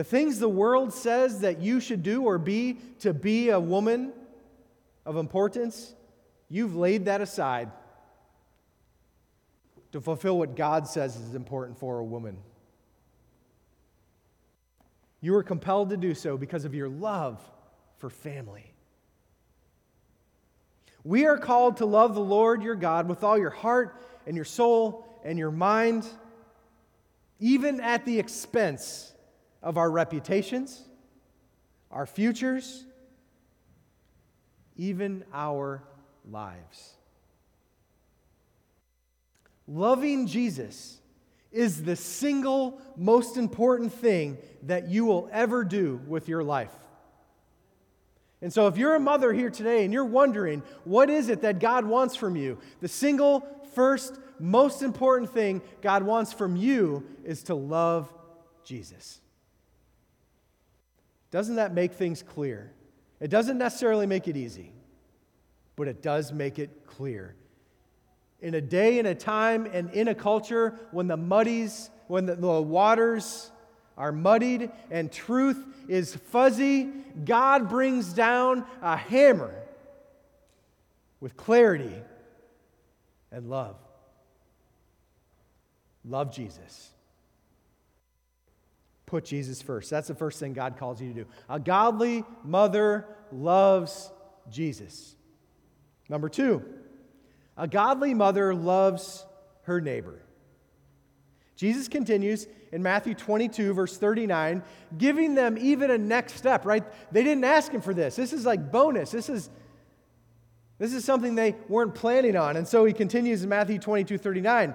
the 0.00 0.04
things 0.04 0.38
the 0.38 0.48
world 0.48 0.94
says 0.94 1.40
that 1.40 1.60
you 1.60 1.78
should 1.78 2.02
do 2.02 2.22
or 2.22 2.38
be 2.38 2.78
to 3.00 3.12
be 3.12 3.50
a 3.50 3.60
woman 3.60 4.14
of 5.04 5.18
importance. 5.18 5.94
You've 6.48 6.74
laid 6.74 7.04
that 7.04 7.20
aside 7.20 7.70
to 9.92 10.00
fulfill 10.00 10.38
what 10.38 10.56
God 10.56 10.88
says 10.88 11.16
is 11.16 11.34
important 11.34 11.78
for 11.78 11.98
a 11.98 12.04
woman. 12.04 12.38
You 15.20 15.34
are 15.34 15.42
compelled 15.42 15.90
to 15.90 15.98
do 15.98 16.14
so 16.14 16.38
because 16.38 16.64
of 16.64 16.74
your 16.74 16.88
love 16.88 17.38
for 17.98 18.08
family. 18.08 18.72
We 21.04 21.26
are 21.26 21.36
called 21.36 21.76
to 21.76 21.84
love 21.84 22.14
the 22.14 22.20
Lord 22.20 22.62
your 22.62 22.74
God 22.74 23.06
with 23.06 23.22
all 23.22 23.36
your 23.36 23.50
heart 23.50 24.02
and 24.26 24.34
your 24.34 24.46
soul 24.46 25.20
and 25.26 25.38
your 25.38 25.50
mind, 25.50 26.06
even 27.38 27.82
at 27.82 28.06
the 28.06 28.18
expense 28.18 29.09
of 29.62 29.76
our 29.76 29.90
reputations, 29.90 30.82
our 31.90 32.06
futures, 32.06 32.84
even 34.76 35.24
our 35.32 35.82
lives. 36.28 36.94
Loving 39.66 40.26
Jesus 40.26 40.98
is 41.52 41.82
the 41.82 41.96
single 41.96 42.80
most 42.96 43.36
important 43.36 43.92
thing 43.92 44.38
that 44.62 44.88
you 44.88 45.04
will 45.04 45.28
ever 45.32 45.64
do 45.64 46.00
with 46.06 46.28
your 46.28 46.42
life. 46.42 46.72
And 48.42 48.52
so, 48.52 48.68
if 48.68 48.78
you're 48.78 48.94
a 48.94 49.00
mother 49.00 49.32
here 49.32 49.50
today 49.50 49.84
and 49.84 49.92
you're 49.92 50.04
wondering, 50.04 50.62
what 50.84 51.10
is 51.10 51.28
it 51.28 51.42
that 51.42 51.58
God 51.58 51.84
wants 51.84 52.16
from 52.16 52.36
you? 52.36 52.58
The 52.80 52.88
single, 52.88 53.46
first, 53.74 54.18
most 54.38 54.82
important 54.82 55.30
thing 55.30 55.60
God 55.82 56.02
wants 56.02 56.32
from 56.32 56.56
you 56.56 57.04
is 57.24 57.42
to 57.44 57.54
love 57.54 58.12
Jesus. 58.64 59.20
Doesn't 61.30 61.56
that 61.56 61.72
make 61.72 61.92
things 61.92 62.22
clear? 62.22 62.72
It 63.20 63.28
doesn't 63.28 63.58
necessarily 63.58 64.06
make 64.06 64.28
it 64.28 64.36
easy, 64.36 64.72
but 65.76 65.88
it 65.88 66.02
does 66.02 66.32
make 66.32 66.58
it 66.58 66.86
clear 66.86 67.36
in 68.42 68.54
a 68.54 68.60
day 68.60 68.98
and 68.98 69.06
a 69.08 69.14
time 69.14 69.66
and 69.72 69.90
in 69.90 70.08
a 70.08 70.14
culture 70.14 70.78
when 70.90 71.06
the 71.06 71.16
muddies, 71.16 71.90
when 72.08 72.26
the, 72.26 72.34
the 72.34 72.60
waters 72.60 73.50
are 73.96 74.12
muddied 74.12 74.70
and 74.90 75.12
truth 75.12 75.62
is 75.88 76.14
fuzzy, 76.14 76.90
God 77.24 77.68
brings 77.68 78.12
down 78.12 78.64
a 78.80 78.96
hammer 78.96 79.54
with 81.20 81.36
clarity 81.36 81.94
and 83.30 83.50
love. 83.50 83.76
Love 86.04 86.32
Jesus. 86.32 86.90
Put 89.10 89.24
Jesus 89.24 89.60
first. 89.60 89.90
That's 89.90 90.06
the 90.06 90.14
first 90.14 90.38
thing 90.38 90.52
God 90.52 90.76
calls 90.76 91.02
you 91.02 91.08
to 91.08 91.24
do. 91.24 91.26
A 91.48 91.58
godly 91.58 92.22
mother 92.44 93.08
loves 93.32 94.08
Jesus. 94.48 95.16
Number 96.08 96.28
two, 96.28 96.62
a 97.56 97.66
godly 97.66 98.14
mother 98.14 98.54
loves 98.54 99.26
her 99.62 99.80
neighbor. 99.80 100.22
Jesus 101.56 101.88
continues 101.88 102.46
in 102.70 102.84
Matthew 102.84 103.14
22, 103.14 103.74
verse 103.74 103.98
39, 103.98 104.62
giving 104.96 105.34
them 105.34 105.58
even 105.58 105.90
a 105.90 105.98
next 105.98 106.34
step, 106.34 106.64
right? 106.64 106.84
They 107.10 107.24
didn't 107.24 107.42
ask 107.42 107.72
him 107.72 107.80
for 107.80 107.92
this. 107.92 108.14
This 108.14 108.32
is 108.32 108.46
like 108.46 108.70
bonus. 108.70 109.10
This 109.10 109.28
is, 109.28 109.50
this 110.78 110.94
is 110.94 111.04
something 111.04 111.34
they 111.34 111.56
weren't 111.68 111.96
planning 111.96 112.36
on. 112.36 112.56
And 112.56 112.68
so 112.68 112.84
he 112.84 112.92
continues 112.92 113.42
in 113.42 113.48
Matthew 113.48 113.80
22, 113.80 114.18
39. 114.18 114.72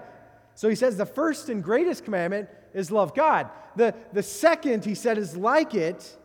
So 0.56 0.68
he 0.68 0.76
says, 0.76 0.98
The 0.98 1.06
first 1.06 1.48
and 1.48 1.64
greatest 1.64 2.04
commandment 2.04 2.50
is 2.76 2.92
love 2.92 3.16
God. 3.16 3.50
The, 3.76 3.96
the 4.14 4.22
second, 4.22 4.86
he 4.86 4.94
said, 4.94 5.18
is 5.18 5.36
like 5.36 5.74
it 5.74 6.16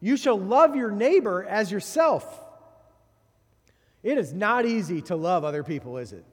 you 0.00 0.16
shall 0.16 0.38
love 0.38 0.74
your 0.74 0.90
neighbor 0.90 1.44
as 1.44 1.70
yourself. 1.70 2.24
It 4.02 4.16
is 4.16 4.32
not 4.32 4.64
easy 4.64 5.02
to 5.02 5.16
love 5.16 5.44
other 5.44 5.62
people, 5.62 5.98
is 5.98 6.12
it? 6.12 6.24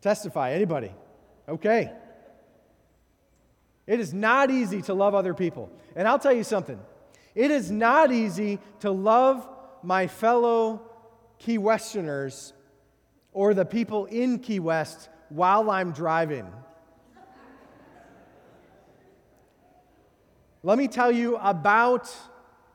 Testify, 0.00 0.52
anybody? 0.52 0.92
Okay. 1.48 1.92
It 3.86 4.00
is 4.00 4.12
not 4.12 4.50
easy 4.50 4.82
to 4.82 4.94
love 4.94 5.14
other 5.14 5.32
people. 5.32 5.70
And 5.94 6.08
I'll 6.08 6.18
tell 6.18 6.32
you 6.32 6.44
something 6.44 6.80
it 7.34 7.50
is 7.50 7.70
not 7.70 8.12
easy 8.12 8.58
to 8.80 8.90
love 8.90 9.48
my 9.82 10.08
fellow 10.08 10.82
Key 11.38 11.58
Westerners 11.58 12.52
or 13.32 13.54
the 13.54 13.64
people 13.64 14.06
in 14.06 14.40
Key 14.40 14.60
West 14.60 15.08
while 15.28 15.70
I'm 15.70 15.92
driving. 15.92 16.52
Let 20.64 20.78
me 20.78 20.86
tell 20.86 21.10
you 21.10 21.36
about 21.38 22.14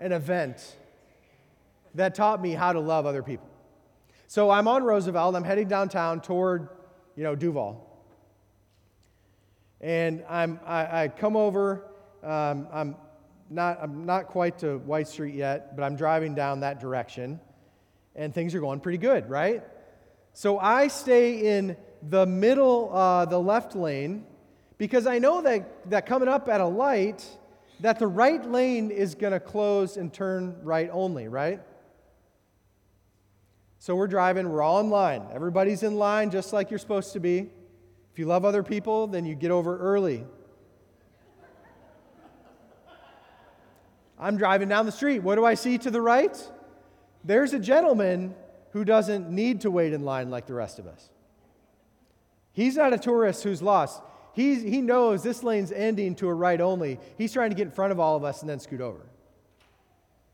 an 0.01 0.11
event 0.11 0.75
that 1.95 2.15
taught 2.15 2.41
me 2.41 2.51
how 2.51 2.73
to 2.73 2.81
love 2.81 3.05
other 3.05 3.23
people. 3.23 3.47
So 4.27 4.49
I'm 4.49 4.67
on 4.67 4.83
Roosevelt. 4.83 5.35
I'm 5.37 5.45
heading 5.45 5.69
downtown 5.69 6.19
toward, 6.19 6.67
you 7.15 7.23
know, 7.23 7.33
Duval. 7.33 7.81
And 9.79 10.21
I'm, 10.27 10.59
I, 10.65 11.03
I 11.03 11.07
come 11.07 11.37
over. 11.37 11.85
Um, 12.21 12.67
I'm 12.73 12.95
not, 13.49 13.79
I'm 13.81 14.05
not 14.05 14.27
quite 14.27 14.59
to 14.59 14.79
White 14.79 15.07
Street 15.07 15.35
yet, 15.35 15.77
but 15.77 15.83
I'm 15.83 15.95
driving 15.95 16.35
down 16.35 16.59
that 16.59 16.81
direction, 16.81 17.39
and 18.17 18.33
things 18.33 18.53
are 18.53 18.59
going 18.59 18.81
pretty 18.81 18.97
good, 18.97 19.29
right? 19.29 19.63
So 20.33 20.59
I 20.59 20.89
stay 20.89 21.57
in 21.57 21.77
the 22.09 22.25
middle, 22.25 22.93
uh, 22.93 23.23
the 23.23 23.39
left 23.39 23.77
lane, 23.77 24.25
because 24.77 25.07
I 25.07 25.19
know 25.19 25.41
that, 25.41 25.89
that 25.89 26.05
coming 26.05 26.27
up 26.27 26.49
at 26.49 26.59
a 26.59 26.65
light, 26.65 27.25
that 27.79 27.99
the 27.99 28.07
right 28.07 28.43
lane 28.49 28.91
is 28.91 29.15
going 29.15 29.33
to 29.33 29.39
close 29.39 29.97
and 29.97 30.13
turn 30.13 30.55
right 30.63 30.89
only, 30.91 31.27
right? 31.27 31.61
So 33.79 33.95
we're 33.95 34.07
driving, 34.07 34.49
we're 34.49 34.61
all 34.61 34.79
in 34.79 34.89
line. 34.89 35.23
Everybody's 35.31 35.83
in 35.83 35.95
line 35.95 36.31
just 36.31 36.51
like 36.53 36.71
you're 36.71 36.79
supposed 36.79 37.13
to 37.13 37.19
be. 37.19 37.49
If 38.11 38.19
you 38.19 38.25
love 38.25 38.45
other 38.45 38.63
people, 38.63 39.07
then 39.07 39.25
you 39.25 39.35
get 39.35 39.51
over 39.51 39.77
early. 39.77 40.25
I'm 44.19 44.37
driving 44.37 44.67
down 44.67 44.87
the 44.87 44.91
street. 44.91 45.19
What 45.19 45.35
do 45.35 45.45
I 45.45 45.53
see 45.53 45.77
to 45.77 45.91
the 45.91 46.01
right? 46.01 46.35
There's 47.23 47.53
a 47.53 47.59
gentleman 47.59 48.33
who 48.71 48.83
doesn't 48.83 49.29
need 49.29 49.61
to 49.61 49.71
wait 49.71 49.93
in 49.93 50.03
line 50.03 50.31
like 50.31 50.47
the 50.47 50.55
rest 50.55 50.79
of 50.79 50.87
us. 50.87 51.09
He's 52.51 52.75
not 52.75 52.93
a 52.93 52.97
tourist 52.97 53.43
who's 53.43 53.61
lost. 53.61 54.01
He's, 54.37 54.61
he 54.61 54.81
knows 54.81 55.23
this 55.23 55.41
lane's 55.41 55.71
ending 55.71 56.13
to 56.17 56.27
a 56.27 56.33
right 56.33 56.61
only. 56.61 56.99
He's 57.17 57.33
trying 57.33 57.49
to 57.49 57.55
get 57.55 57.63
in 57.65 57.71
front 57.71 57.91
of 57.91 57.99
all 57.99 58.15
of 58.15 58.23
us 58.23 58.41
and 58.41 58.49
then 58.49 58.59
scoot 58.59 58.81
over. 58.81 59.01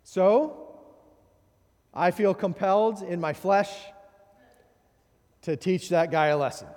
So, 0.04 0.76
I 1.94 2.12
feel 2.12 2.34
compelled 2.34 3.02
in 3.02 3.22
my 3.22 3.32
flesh 3.32 3.72
to 5.44 5.56
teach 5.56 5.88
that 5.88 6.12
guy 6.12 6.28
a 6.28 6.38
lesson. 6.38 6.68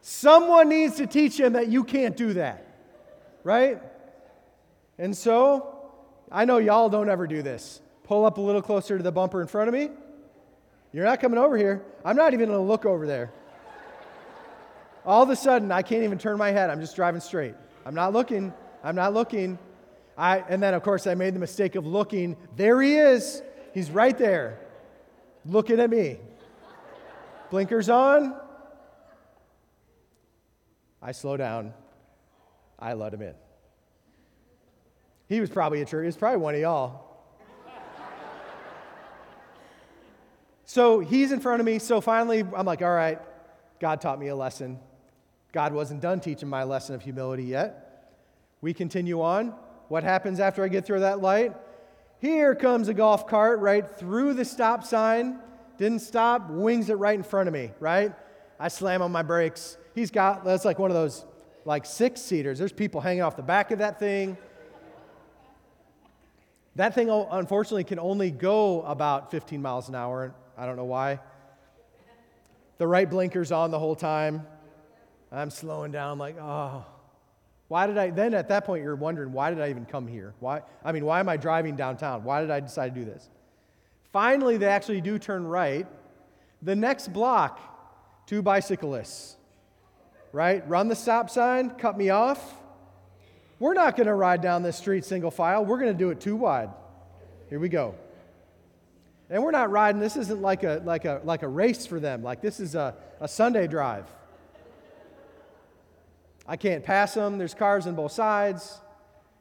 Someone 0.00 0.68
needs 0.68 0.96
to 0.96 1.06
teach 1.06 1.38
him 1.38 1.52
that 1.52 1.68
you 1.68 1.84
can't 1.84 2.16
do 2.16 2.32
that, 2.32 2.66
right? 3.44 3.80
And 4.98 5.16
so, 5.16 5.92
I 6.32 6.46
know 6.46 6.58
y'all 6.58 6.88
don't 6.88 7.08
ever 7.08 7.28
do 7.28 7.42
this. 7.42 7.80
Pull 8.02 8.24
up 8.24 8.38
a 8.38 8.40
little 8.40 8.60
closer 8.60 8.96
to 8.96 9.04
the 9.04 9.12
bumper 9.12 9.40
in 9.40 9.46
front 9.46 9.68
of 9.68 9.74
me. 9.74 9.90
You're 10.92 11.04
not 11.04 11.20
coming 11.20 11.38
over 11.38 11.56
here. 11.56 11.84
I'm 12.04 12.16
not 12.16 12.34
even 12.34 12.48
going 12.48 12.58
to 12.58 12.68
look 12.68 12.84
over 12.84 13.06
there. 13.06 13.32
All 15.04 15.22
of 15.22 15.30
a 15.30 15.36
sudden, 15.36 15.72
I 15.72 15.82
can't 15.82 16.04
even 16.04 16.18
turn 16.18 16.38
my 16.38 16.50
head. 16.50 16.70
I'm 16.70 16.80
just 16.80 16.94
driving 16.94 17.20
straight. 17.20 17.54
I'm 17.84 17.94
not 17.94 18.12
looking. 18.12 18.52
I'm 18.84 18.94
not 18.94 19.14
looking. 19.14 19.58
I, 20.16 20.38
and 20.48 20.62
then, 20.62 20.74
of 20.74 20.82
course, 20.82 21.06
I 21.06 21.14
made 21.14 21.34
the 21.34 21.40
mistake 21.40 21.74
of 21.74 21.86
looking. 21.86 22.36
There 22.56 22.80
he 22.80 22.96
is. 22.96 23.42
He's 23.74 23.90
right 23.90 24.16
there, 24.16 24.60
looking 25.46 25.80
at 25.80 25.90
me. 25.90 26.18
Blinkers 27.50 27.88
on. 27.88 28.36
I 31.00 31.12
slow 31.12 31.36
down. 31.36 31.72
I 32.78 32.92
let 32.94 33.14
him 33.14 33.22
in. 33.22 33.34
He 35.28 35.40
was 35.40 35.50
probably 35.50 35.80
a 35.80 35.84
church. 35.84 36.02
He 36.02 36.06
was 36.06 36.16
probably 36.16 36.38
one 36.38 36.54
of 36.54 36.60
y'all. 36.60 37.04
so 40.64 41.00
he's 41.00 41.32
in 41.32 41.40
front 41.40 41.60
of 41.60 41.66
me. 41.66 41.78
So 41.78 42.00
finally, 42.00 42.40
I'm 42.40 42.66
like, 42.66 42.82
all 42.82 42.94
right, 42.94 43.18
God 43.80 44.00
taught 44.00 44.20
me 44.20 44.28
a 44.28 44.36
lesson. 44.36 44.78
God 45.52 45.74
wasn't 45.74 46.00
done 46.00 46.20
teaching 46.20 46.48
my 46.48 46.64
lesson 46.64 46.94
of 46.94 47.02
humility 47.02 47.44
yet. 47.44 48.16
We 48.60 48.72
continue 48.72 49.20
on. 49.20 49.54
What 49.88 50.04
happens 50.04 50.40
after 50.40 50.64
I 50.64 50.68
get 50.68 50.86
through 50.86 51.00
that 51.00 51.20
light? 51.20 51.54
Here 52.20 52.54
comes 52.54 52.88
a 52.88 52.94
golf 52.94 53.26
cart 53.26 53.60
right 53.60 53.88
through 53.98 54.34
the 54.34 54.44
stop 54.44 54.84
sign. 54.84 55.38
Didn't 55.76 56.00
stop, 56.00 56.48
wings 56.48 56.88
it 56.88 56.94
right 56.94 57.14
in 57.14 57.22
front 57.22 57.48
of 57.48 57.52
me, 57.52 57.72
right? 57.80 58.12
I 58.58 58.68
slam 58.68 59.02
on 59.02 59.12
my 59.12 59.22
brakes. 59.22 59.76
He's 59.94 60.10
got, 60.10 60.44
that's 60.44 60.64
like 60.64 60.78
one 60.78 60.90
of 60.90 60.94
those 60.94 61.24
like 61.64 61.84
six 61.84 62.20
seaters. 62.20 62.58
There's 62.58 62.72
people 62.72 63.00
hanging 63.00 63.22
off 63.22 63.36
the 63.36 63.42
back 63.42 63.70
of 63.70 63.80
that 63.80 63.98
thing. 63.98 64.36
That 66.76 66.94
thing, 66.94 67.10
oh, 67.10 67.28
unfortunately, 67.30 67.84
can 67.84 67.98
only 67.98 68.30
go 68.30 68.82
about 68.82 69.30
15 69.30 69.60
miles 69.60 69.88
an 69.88 69.94
hour. 69.94 70.34
I 70.56 70.64
don't 70.64 70.76
know 70.76 70.84
why. 70.84 71.20
The 72.78 72.86
right 72.86 73.08
blinker's 73.08 73.52
on 73.52 73.70
the 73.70 73.78
whole 73.78 73.94
time. 73.94 74.46
I'm 75.32 75.50
slowing 75.50 75.92
down, 75.92 76.18
like, 76.18 76.36
oh, 76.40 76.84
why 77.68 77.86
did 77.86 77.96
I? 77.96 78.10
Then 78.10 78.34
at 78.34 78.48
that 78.48 78.66
point, 78.66 78.82
you're 78.82 78.94
wondering, 78.94 79.32
why 79.32 79.50
did 79.50 79.60
I 79.60 79.70
even 79.70 79.86
come 79.86 80.06
here? 80.06 80.34
Why? 80.40 80.60
I 80.84 80.92
mean, 80.92 81.06
why 81.06 81.20
am 81.20 81.28
I 81.28 81.38
driving 81.38 81.74
downtown? 81.74 82.22
Why 82.22 82.42
did 82.42 82.50
I 82.50 82.60
decide 82.60 82.94
to 82.94 83.00
do 83.00 83.06
this? 83.06 83.30
Finally, 84.12 84.58
they 84.58 84.66
actually 84.66 85.00
do 85.00 85.18
turn 85.18 85.46
right. 85.46 85.86
The 86.60 86.76
next 86.76 87.12
block, 87.12 87.58
two 88.26 88.42
bicyclists, 88.42 89.36
right? 90.32 90.68
Run 90.68 90.88
the 90.88 90.94
stop 90.94 91.30
sign, 91.30 91.70
cut 91.70 91.96
me 91.96 92.10
off. 92.10 92.58
We're 93.58 93.74
not 93.74 93.96
going 93.96 94.06
to 94.06 94.14
ride 94.14 94.42
down 94.42 94.62
this 94.62 94.76
street 94.76 95.04
single 95.04 95.30
file. 95.30 95.64
We're 95.64 95.78
going 95.78 95.92
to 95.92 95.98
do 95.98 96.10
it 96.10 96.20
two 96.20 96.36
wide. 96.36 96.68
Here 97.48 97.58
we 97.58 97.68
go. 97.68 97.94
And 99.30 99.42
we're 99.42 99.50
not 99.50 99.70
riding, 99.70 100.00
this 100.00 100.16
isn't 100.16 100.42
like 100.42 100.62
a, 100.62 100.82
like 100.84 101.06
a, 101.06 101.22
like 101.24 101.42
a 101.42 101.48
race 101.48 101.86
for 101.86 101.98
them. 101.98 102.22
Like 102.22 102.42
this 102.42 102.60
is 102.60 102.74
a, 102.74 102.94
a 103.18 103.28
Sunday 103.28 103.66
drive. 103.66 104.04
I 106.46 106.56
can't 106.56 106.84
pass 106.84 107.14
them. 107.14 107.38
There's 107.38 107.54
cars 107.54 107.86
on 107.86 107.94
both 107.94 108.12
sides. 108.12 108.80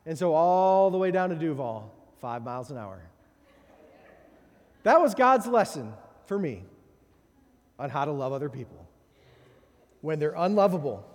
And 0.06 0.18
so 0.18 0.34
all 0.34 0.92
the 0.92 0.98
way 0.98 1.12
down 1.12 1.30
to 1.30 1.36
Duval, 1.36 1.94
five 2.20 2.44
miles 2.44 2.72
an 2.72 2.78
hour. 2.78 3.02
That 4.84 5.00
was 5.00 5.14
God's 5.14 5.48
lesson 5.48 5.94
for 6.26 6.38
me 6.38 6.64
on 7.78 7.90
how 7.90 8.06
to 8.06 8.12
love 8.12 8.34
other 8.34 8.50
people 8.50 8.88
when 10.02 10.20
they're 10.20 10.34
unlovable. 10.36 11.08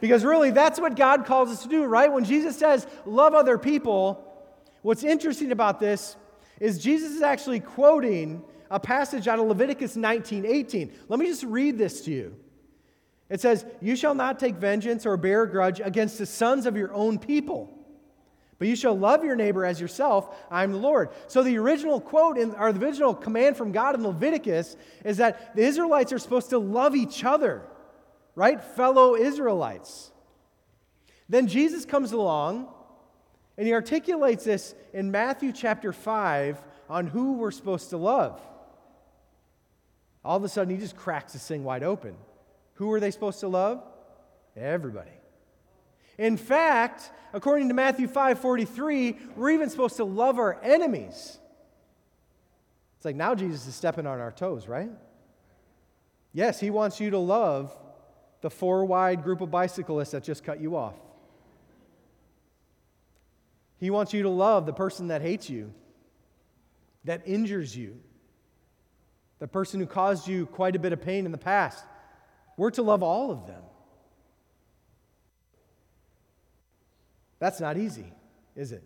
Because 0.00 0.24
really, 0.24 0.50
that's 0.50 0.78
what 0.78 0.94
God 0.94 1.24
calls 1.24 1.50
us 1.50 1.62
to 1.62 1.68
do, 1.68 1.84
right? 1.84 2.12
When 2.12 2.24
Jesus 2.24 2.56
says, 2.56 2.86
love 3.06 3.34
other 3.34 3.58
people, 3.58 4.22
what's 4.82 5.04
interesting 5.04 5.52
about 5.52 5.80
this 5.80 6.16
is 6.60 6.78
Jesus 6.78 7.12
is 7.12 7.22
actually 7.22 7.60
quoting 7.60 8.42
a 8.70 8.80
passage 8.80 9.28
out 9.28 9.38
of 9.38 9.46
Leviticus 9.46 9.96
19 9.96 10.44
18. 10.44 10.92
Let 11.08 11.18
me 11.18 11.26
just 11.26 11.44
read 11.44 11.78
this 11.78 12.02
to 12.02 12.10
you. 12.10 12.36
It 13.28 13.40
says, 13.40 13.64
You 13.80 13.96
shall 13.96 14.14
not 14.14 14.38
take 14.38 14.56
vengeance 14.56 15.06
or 15.06 15.16
bear 15.16 15.42
a 15.42 15.50
grudge 15.50 15.80
against 15.80 16.18
the 16.18 16.26
sons 16.26 16.66
of 16.66 16.76
your 16.76 16.92
own 16.92 17.18
people, 17.18 17.72
but 18.58 18.68
you 18.68 18.76
shall 18.76 18.96
love 18.96 19.24
your 19.24 19.36
neighbor 19.36 19.64
as 19.64 19.80
yourself. 19.80 20.34
I 20.50 20.62
am 20.62 20.72
the 20.72 20.78
Lord. 20.78 21.10
So 21.26 21.42
the 21.42 21.58
original 21.58 22.00
quote, 22.00 22.38
in, 22.38 22.52
or 22.52 22.72
the 22.72 22.84
original 22.84 23.14
command 23.14 23.56
from 23.56 23.72
God 23.72 23.94
in 23.94 24.04
Leviticus 24.04 24.76
is 25.04 25.18
that 25.18 25.54
the 25.56 25.62
Israelites 25.62 26.12
are 26.12 26.18
supposed 26.18 26.50
to 26.50 26.58
love 26.58 26.94
each 26.94 27.24
other, 27.24 27.62
right? 28.34 28.62
Fellow 28.62 29.16
Israelites. 29.16 30.12
Then 31.28 31.48
Jesus 31.48 31.84
comes 31.84 32.12
along 32.12 32.68
and 33.58 33.66
he 33.66 33.72
articulates 33.72 34.44
this 34.44 34.74
in 34.92 35.10
Matthew 35.10 35.52
chapter 35.52 35.92
5 35.92 36.62
on 36.88 37.06
who 37.08 37.34
we're 37.34 37.50
supposed 37.50 37.90
to 37.90 37.96
love. 37.96 38.40
All 40.24 40.36
of 40.36 40.44
a 40.44 40.48
sudden, 40.48 40.74
he 40.74 40.80
just 40.80 40.96
cracks 40.96 41.32
this 41.32 41.46
thing 41.46 41.64
wide 41.64 41.82
open. 41.82 42.16
Who 42.76 42.92
are 42.92 43.00
they 43.00 43.10
supposed 43.10 43.40
to 43.40 43.48
love? 43.48 43.82
Everybody. 44.56 45.10
In 46.18 46.36
fact, 46.36 47.10
according 47.32 47.68
to 47.68 47.74
Matthew 47.74 48.06
5:43, 48.08 49.18
we're 49.36 49.50
even 49.50 49.68
supposed 49.68 49.96
to 49.96 50.04
love 50.04 50.38
our 50.38 50.58
enemies. 50.62 51.38
It's 52.96 53.04
like 53.04 53.16
now 53.16 53.34
Jesus 53.34 53.66
is 53.66 53.74
stepping 53.74 54.06
on 54.06 54.20
our 54.20 54.32
toes, 54.32 54.66
right? 54.68 54.90
Yes, 56.32 56.60
he 56.60 56.70
wants 56.70 57.00
you 57.00 57.10
to 57.10 57.18
love 57.18 57.76
the 58.40 58.50
four 58.50 58.84
wide 58.84 59.22
group 59.22 59.40
of 59.40 59.50
bicyclists 59.50 60.10
that 60.12 60.22
just 60.22 60.44
cut 60.44 60.60
you 60.60 60.76
off. 60.76 60.94
He 63.78 63.90
wants 63.90 64.14
you 64.14 64.22
to 64.22 64.30
love 64.30 64.64
the 64.64 64.72
person 64.72 65.08
that 65.08 65.20
hates 65.20 65.50
you, 65.50 65.72
that 67.04 67.22
injures 67.26 67.76
you, 67.76 68.00
the 69.38 69.48
person 69.48 69.80
who 69.80 69.86
caused 69.86 70.26
you 70.26 70.46
quite 70.46 70.76
a 70.76 70.78
bit 70.78 70.92
of 70.92 71.02
pain 71.02 71.26
in 71.26 71.32
the 71.32 71.38
past. 71.38 71.84
We're 72.56 72.70
to 72.72 72.82
love 72.82 73.02
all 73.02 73.30
of 73.30 73.46
them. 73.46 73.62
That's 77.38 77.60
not 77.60 77.76
easy, 77.76 78.12
is 78.54 78.72
it? 78.72 78.82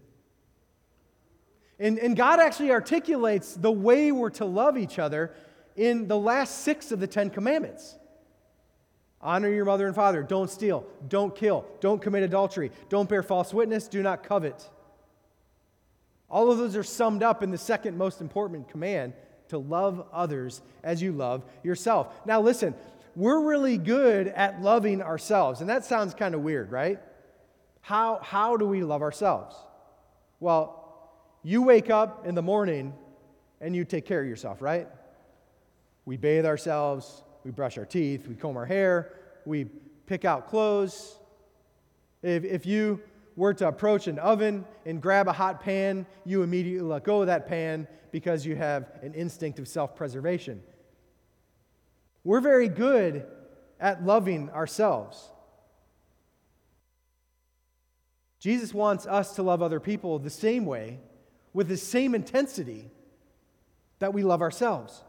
And, 1.79 1.99
and 1.99 2.17
God 2.17 2.41
actually 2.41 2.73
articulates 2.73 3.55
the 3.55 3.71
way 3.71 4.13
we're 4.13 4.31
to 4.31 4.45
love 4.45 4.77
each 4.77 4.99
other 4.99 5.33
in 5.77 6.09
the 6.09 6.19
last 6.19 6.59
six 6.59 6.93
of 6.93 7.01
the 7.01 7.07
Ten 7.07 7.31
Commandments. 7.31 7.97
Honor 9.23 9.51
your 9.51 9.65
mother 9.65 9.87
and 9.87 9.95
father. 9.95 10.23
Don't 10.23 10.51
steal. 10.51 10.87
Don't 11.09 11.35
kill. 11.35 11.65
Don't 11.81 12.01
commit 12.01 12.23
adultery. 12.23 12.71
Don't 12.89 13.09
bear 13.09 13.23
false 13.23 13.55
witness. 13.55 13.87
Do 13.87 14.03
not 14.03 14.23
covet. 14.23 14.69
All 16.29 16.51
of 16.51 16.59
those 16.59 16.77
are 16.77 16.83
summed 16.83 17.23
up 17.23 17.43
in 17.43 17.51
the 17.51 17.59
second 17.59 17.99
most 17.99 18.21
important 18.21 18.69
command 18.69 19.13
to 19.49 19.59
love 19.59 20.07
others 20.13 20.63
as 20.83 21.03
you 21.03 21.13
love 21.13 21.45
yourself. 21.63 22.09
Now, 22.25 22.41
listen, 22.41 22.75
we're 23.17 23.41
really 23.41 23.79
good 23.79 24.29
at 24.29 24.63
loving 24.63 25.03
ourselves. 25.03 25.61
And 25.61 25.71
that 25.71 25.85
sounds 25.85 26.15
kind 26.15 26.35
of 26.35 26.43
weird, 26.43 26.71
right? 26.71 27.01
How, 27.81 28.21
how 28.23 28.57
do 28.57 28.67
we 28.67 28.83
love 28.83 29.03
ourselves? 29.03 29.57
Well, 30.39 30.77
you 31.43 31.63
wake 31.63 31.91
up 31.91 32.27
in 32.27 32.35
the 32.35 32.43
morning 32.43 32.95
and 33.61 33.75
you 33.75 33.85
take 33.85 34.07
care 34.07 34.21
of 34.21 34.29
yourself, 34.29 34.63
right? 34.63 34.89
We 36.05 36.17
bathe 36.17 36.47
ourselves, 36.47 37.23
we 37.45 37.51
brush 37.51 37.79
our 37.79 37.85
teeth, 37.85 38.27
we 38.27 38.35
comb 38.35 38.57
our 38.57 38.67
hair, 38.67 39.13
we 39.45 39.65
pick 40.07 40.25
out 40.25 40.49
clothes. 40.49 41.19
If, 42.23 42.45
if 42.45 42.67
you 42.67 43.01
were 43.37 43.55
to 43.55 43.69
approach 43.69 44.07
an 44.07 44.19
oven 44.19 44.65
and 44.85 45.01
grab 45.01 45.29
a 45.29 45.33
hot 45.33 45.63
pan, 45.63 46.07
you 46.25 46.43
immediately 46.43 46.87
let 46.87 47.05
go 47.05 47.21
of 47.21 47.27
that 47.29 47.49
pan 47.49 47.87
because 48.13 48.45
you 48.45 48.57
have 48.57 48.91
an 49.03 49.15
instinct 49.15 49.59
of 49.59 49.69
self 49.69 49.95
preservation. 49.95 50.63
We're 52.25 52.41
very 52.41 52.69
good 52.69 53.27
at 53.79 54.05
loving 54.05 54.51
ourselves. 54.51 55.31
Jesus 58.39 58.73
wants 58.73 59.07
us 59.07 59.35
to 59.37 59.43
love 59.43 59.63
other 59.63 59.81
people 59.81 60.19
the 60.19 60.31
same 60.31 60.65
way, 60.65 60.99
with 61.53 61.69
the 61.69 61.77
same 61.77 62.15
intensity 62.15 62.91
that 63.99 64.15
we 64.15 64.23
love 64.23 64.41
ourselves. 64.41 65.03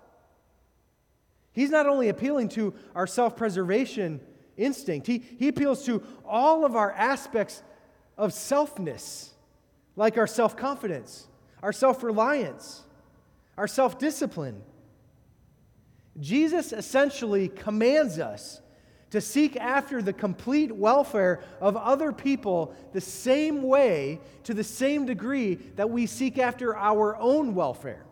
He's 1.53 1.69
not 1.69 1.87
only 1.87 2.09
appealing 2.09 2.49
to 2.49 2.73
our 2.95 3.07
self 3.07 3.35
preservation 3.35 4.21
instinct, 4.57 5.07
he, 5.07 5.19
he 5.37 5.47
appeals 5.47 5.85
to 5.85 6.03
all 6.25 6.65
of 6.65 6.75
our 6.75 6.91
aspects 6.91 7.63
of 8.17 8.31
selfness, 8.31 9.29
like 9.95 10.17
our 10.17 10.27
self 10.27 10.55
confidence, 10.55 11.27
our 11.63 11.73
self 11.73 12.03
reliance, 12.03 12.83
our 13.57 13.67
self 13.67 13.97
discipline. 13.97 14.61
Jesus 16.19 16.73
essentially 16.73 17.47
commands 17.47 18.19
us 18.19 18.61
to 19.11 19.21
seek 19.21 19.57
after 19.57 20.01
the 20.01 20.13
complete 20.13 20.71
welfare 20.71 21.41
of 21.59 21.75
other 21.75 22.11
people 22.11 22.73
the 22.93 23.01
same 23.01 23.61
way, 23.61 24.19
to 24.43 24.53
the 24.53 24.63
same 24.63 25.05
degree 25.05 25.55
that 25.75 25.89
we 25.89 26.05
seek 26.05 26.37
after 26.37 26.75
our 26.75 27.15
own 27.17 27.53
welfare. 27.53 28.05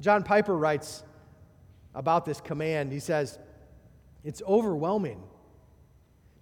John 0.00 0.22
Piper 0.22 0.56
writes 0.56 1.04
about 1.94 2.26
this 2.26 2.40
command. 2.40 2.92
He 2.92 2.98
says, 2.98 3.38
It's 4.24 4.42
overwhelming 4.46 5.22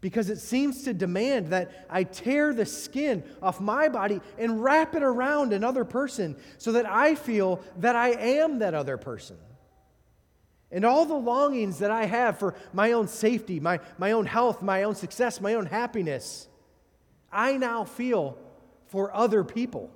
because 0.00 0.28
it 0.28 0.38
seems 0.38 0.82
to 0.84 0.92
demand 0.92 1.48
that 1.48 1.86
I 1.88 2.04
tear 2.04 2.52
the 2.52 2.66
skin 2.66 3.22
off 3.42 3.60
my 3.60 3.88
body 3.88 4.20
and 4.38 4.62
wrap 4.62 4.94
it 4.94 5.02
around 5.02 5.52
another 5.52 5.84
person 5.84 6.36
so 6.58 6.72
that 6.72 6.86
I 6.86 7.14
feel 7.14 7.62
that 7.78 7.94
I 7.96 8.10
am 8.10 8.58
that 8.58 8.74
other 8.74 8.96
person. 8.96 9.36
And 10.74 10.84
all 10.84 11.06
the 11.06 11.14
longings 11.14 11.78
that 11.78 11.92
I 11.92 12.06
have 12.06 12.40
for 12.40 12.56
my 12.72 12.92
own 12.92 13.06
safety, 13.06 13.60
my, 13.60 13.78
my 13.96 14.10
own 14.10 14.26
health, 14.26 14.60
my 14.60 14.82
own 14.82 14.96
success, 14.96 15.40
my 15.40 15.54
own 15.54 15.66
happiness, 15.66 16.48
I 17.32 17.56
now 17.56 17.84
feel 17.84 18.36
for 18.86 19.14
other 19.14 19.44
people. 19.44 19.88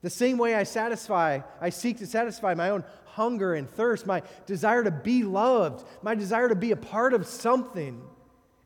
The 0.00 0.08
same 0.08 0.38
way 0.38 0.54
I 0.54 0.62
satisfy, 0.62 1.40
I 1.60 1.68
seek 1.68 1.98
to 1.98 2.06
satisfy 2.06 2.54
my 2.54 2.70
own 2.70 2.82
hunger 3.04 3.52
and 3.52 3.68
thirst, 3.68 4.06
my 4.06 4.22
desire 4.46 4.82
to 4.82 4.90
be 4.90 5.22
loved, 5.22 5.84
my 6.00 6.14
desire 6.14 6.48
to 6.48 6.54
be 6.54 6.70
a 6.70 6.76
part 6.76 7.12
of 7.12 7.26
something, 7.26 8.00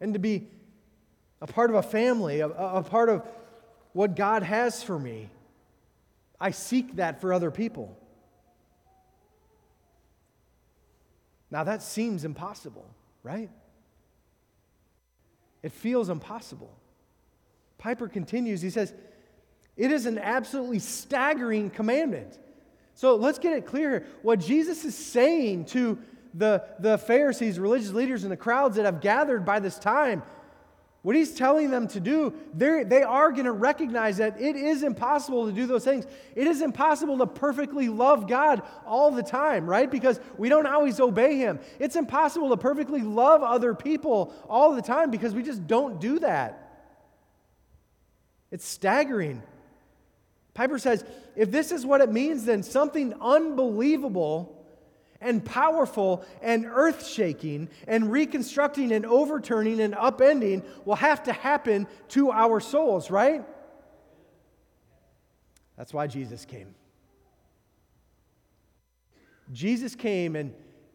and 0.00 0.12
to 0.12 0.20
be 0.20 0.46
a 1.40 1.48
part 1.48 1.70
of 1.70 1.76
a 1.76 1.82
family, 1.82 2.40
a, 2.40 2.48
a 2.48 2.82
part 2.84 3.08
of 3.08 3.26
what 3.92 4.14
God 4.14 4.44
has 4.44 4.84
for 4.84 4.98
me. 4.98 5.30
I 6.40 6.52
seek 6.52 6.94
that 6.96 7.20
for 7.20 7.32
other 7.32 7.50
people. 7.50 7.98
Now, 11.52 11.64
that 11.64 11.82
seems 11.82 12.24
impossible, 12.24 12.86
right? 13.22 13.50
It 15.62 15.70
feels 15.70 16.08
impossible. 16.08 16.72
Piper 17.76 18.08
continues, 18.08 18.62
he 18.62 18.70
says, 18.70 18.94
It 19.76 19.92
is 19.92 20.06
an 20.06 20.18
absolutely 20.18 20.78
staggering 20.78 21.68
commandment. 21.68 22.38
So 22.94 23.16
let's 23.16 23.38
get 23.38 23.52
it 23.52 23.66
clear. 23.66 24.06
What 24.22 24.40
Jesus 24.40 24.82
is 24.86 24.96
saying 24.96 25.66
to 25.66 25.98
the, 26.32 26.64
the 26.78 26.96
Pharisees, 26.96 27.58
religious 27.58 27.90
leaders, 27.90 28.22
and 28.22 28.32
the 28.32 28.36
crowds 28.36 28.76
that 28.76 28.86
have 28.86 29.02
gathered 29.02 29.44
by 29.44 29.60
this 29.60 29.78
time, 29.78 30.22
what 31.02 31.16
he's 31.16 31.34
telling 31.34 31.70
them 31.70 31.88
to 31.88 31.98
do, 31.98 32.32
they 32.54 33.02
are 33.02 33.32
going 33.32 33.46
to 33.46 33.52
recognize 33.52 34.18
that 34.18 34.40
it 34.40 34.54
is 34.54 34.84
impossible 34.84 35.46
to 35.46 35.52
do 35.52 35.66
those 35.66 35.84
things. 35.84 36.06
It 36.36 36.46
is 36.46 36.62
impossible 36.62 37.18
to 37.18 37.26
perfectly 37.26 37.88
love 37.88 38.28
God 38.28 38.62
all 38.86 39.10
the 39.10 39.22
time, 39.22 39.66
right? 39.66 39.90
Because 39.90 40.20
we 40.38 40.48
don't 40.48 40.66
always 40.66 41.00
obey 41.00 41.36
him. 41.36 41.58
It's 41.80 41.96
impossible 41.96 42.50
to 42.50 42.56
perfectly 42.56 43.00
love 43.00 43.42
other 43.42 43.74
people 43.74 44.32
all 44.48 44.76
the 44.76 44.82
time 44.82 45.10
because 45.10 45.34
we 45.34 45.42
just 45.42 45.66
don't 45.66 46.00
do 46.00 46.20
that. 46.20 46.70
It's 48.52 48.64
staggering. 48.64 49.42
Piper 50.54 50.78
says 50.78 51.04
if 51.34 51.50
this 51.50 51.72
is 51.72 51.84
what 51.84 52.00
it 52.00 52.12
means, 52.12 52.44
then 52.44 52.62
something 52.62 53.12
unbelievable 53.20 54.61
and 55.22 55.44
powerful 55.44 56.24
and 56.42 56.66
earth 56.66 57.06
shaking 57.06 57.68
and 57.86 58.10
reconstructing 58.10 58.92
and 58.92 59.06
overturning 59.06 59.80
and 59.80 59.94
upending 59.94 60.64
will 60.84 60.96
have 60.96 61.22
to 61.24 61.32
happen 61.32 61.86
to 62.08 62.30
our 62.30 62.60
souls, 62.60 63.10
right? 63.10 63.44
That's 65.76 65.94
why 65.94 66.06
Jesus 66.06 66.44
came. 66.44 66.74
Jesus 69.52 69.94
came 69.94 70.36
and 70.36 70.54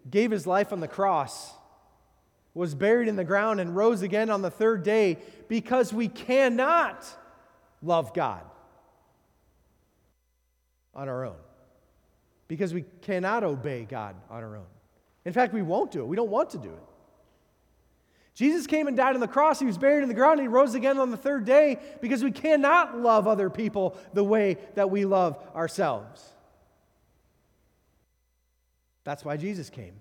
gave 0.09 0.31
his 0.31 0.47
life 0.47 0.71
on 0.71 0.79
the 0.79 0.87
cross, 0.87 1.51
was 2.53 2.73
buried 2.73 3.07
in 3.07 3.15
the 3.15 3.23
ground, 3.23 3.59
and 3.59 3.75
rose 3.75 4.01
again 4.01 4.29
on 4.29 4.41
the 4.41 4.49
third 4.49 4.83
day 4.83 5.17
because 5.47 5.93
we 5.93 6.07
cannot 6.07 7.05
love 7.81 8.13
God 8.13 8.43
on 10.95 11.07
our 11.07 11.25
own 11.25 11.35
because 12.47 12.73
we 12.73 12.85
cannot 13.01 13.43
obey 13.43 13.85
God 13.89 14.15
on 14.29 14.43
our 14.43 14.55
own. 14.55 14.65
In 15.25 15.33
fact, 15.33 15.53
we 15.53 15.61
won't 15.61 15.91
do 15.91 16.01
it. 16.01 16.05
We 16.05 16.15
don't 16.15 16.29
want 16.29 16.51
to 16.51 16.57
do 16.57 16.69
it. 16.69 16.83
Jesus 18.33 18.67
came 18.67 18.87
and 18.87 18.95
died 18.95 19.15
on 19.15 19.19
the 19.19 19.27
cross. 19.27 19.59
He 19.59 19.65
was 19.65 19.79
buried 19.79 20.03
in 20.03 20.09
the 20.09 20.13
ground. 20.13 20.39
And 20.39 20.41
he 20.41 20.47
rose 20.47 20.75
again 20.75 20.99
on 20.99 21.09
the 21.09 21.17
third 21.17 21.43
day 21.43 21.79
because 22.01 22.23
we 22.23 22.31
cannot 22.31 22.99
love 22.99 23.27
other 23.27 23.49
people 23.49 23.97
the 24.13 24.23
way 24.23 24.57
that 24.75 24.91
we 24.91 25.05
love 25.05 25.37
ourselves. 25.55 26.23
That's 29.03 29.25
why 29.25 29.37
Jesus 29.37 29.69
came. 29.69 29.93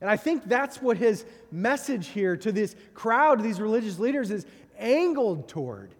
And 0.00 0.08
I 0.08 0.16
think 0.16 0.48
that's 0.48 0.80
what 0.80 0.96
his 0.96 1.24
message 1.50 2.08
here 2.08 2.36
to 2.36 2.52
this 2.52 2.76
crowd, 2.94 3.42
these 3.42 3.60
religious 3.60 3.98
leaders, 3.98 4.30
is 4.30 4.46
angled 4.78 5.48
toward. 5.48 5.94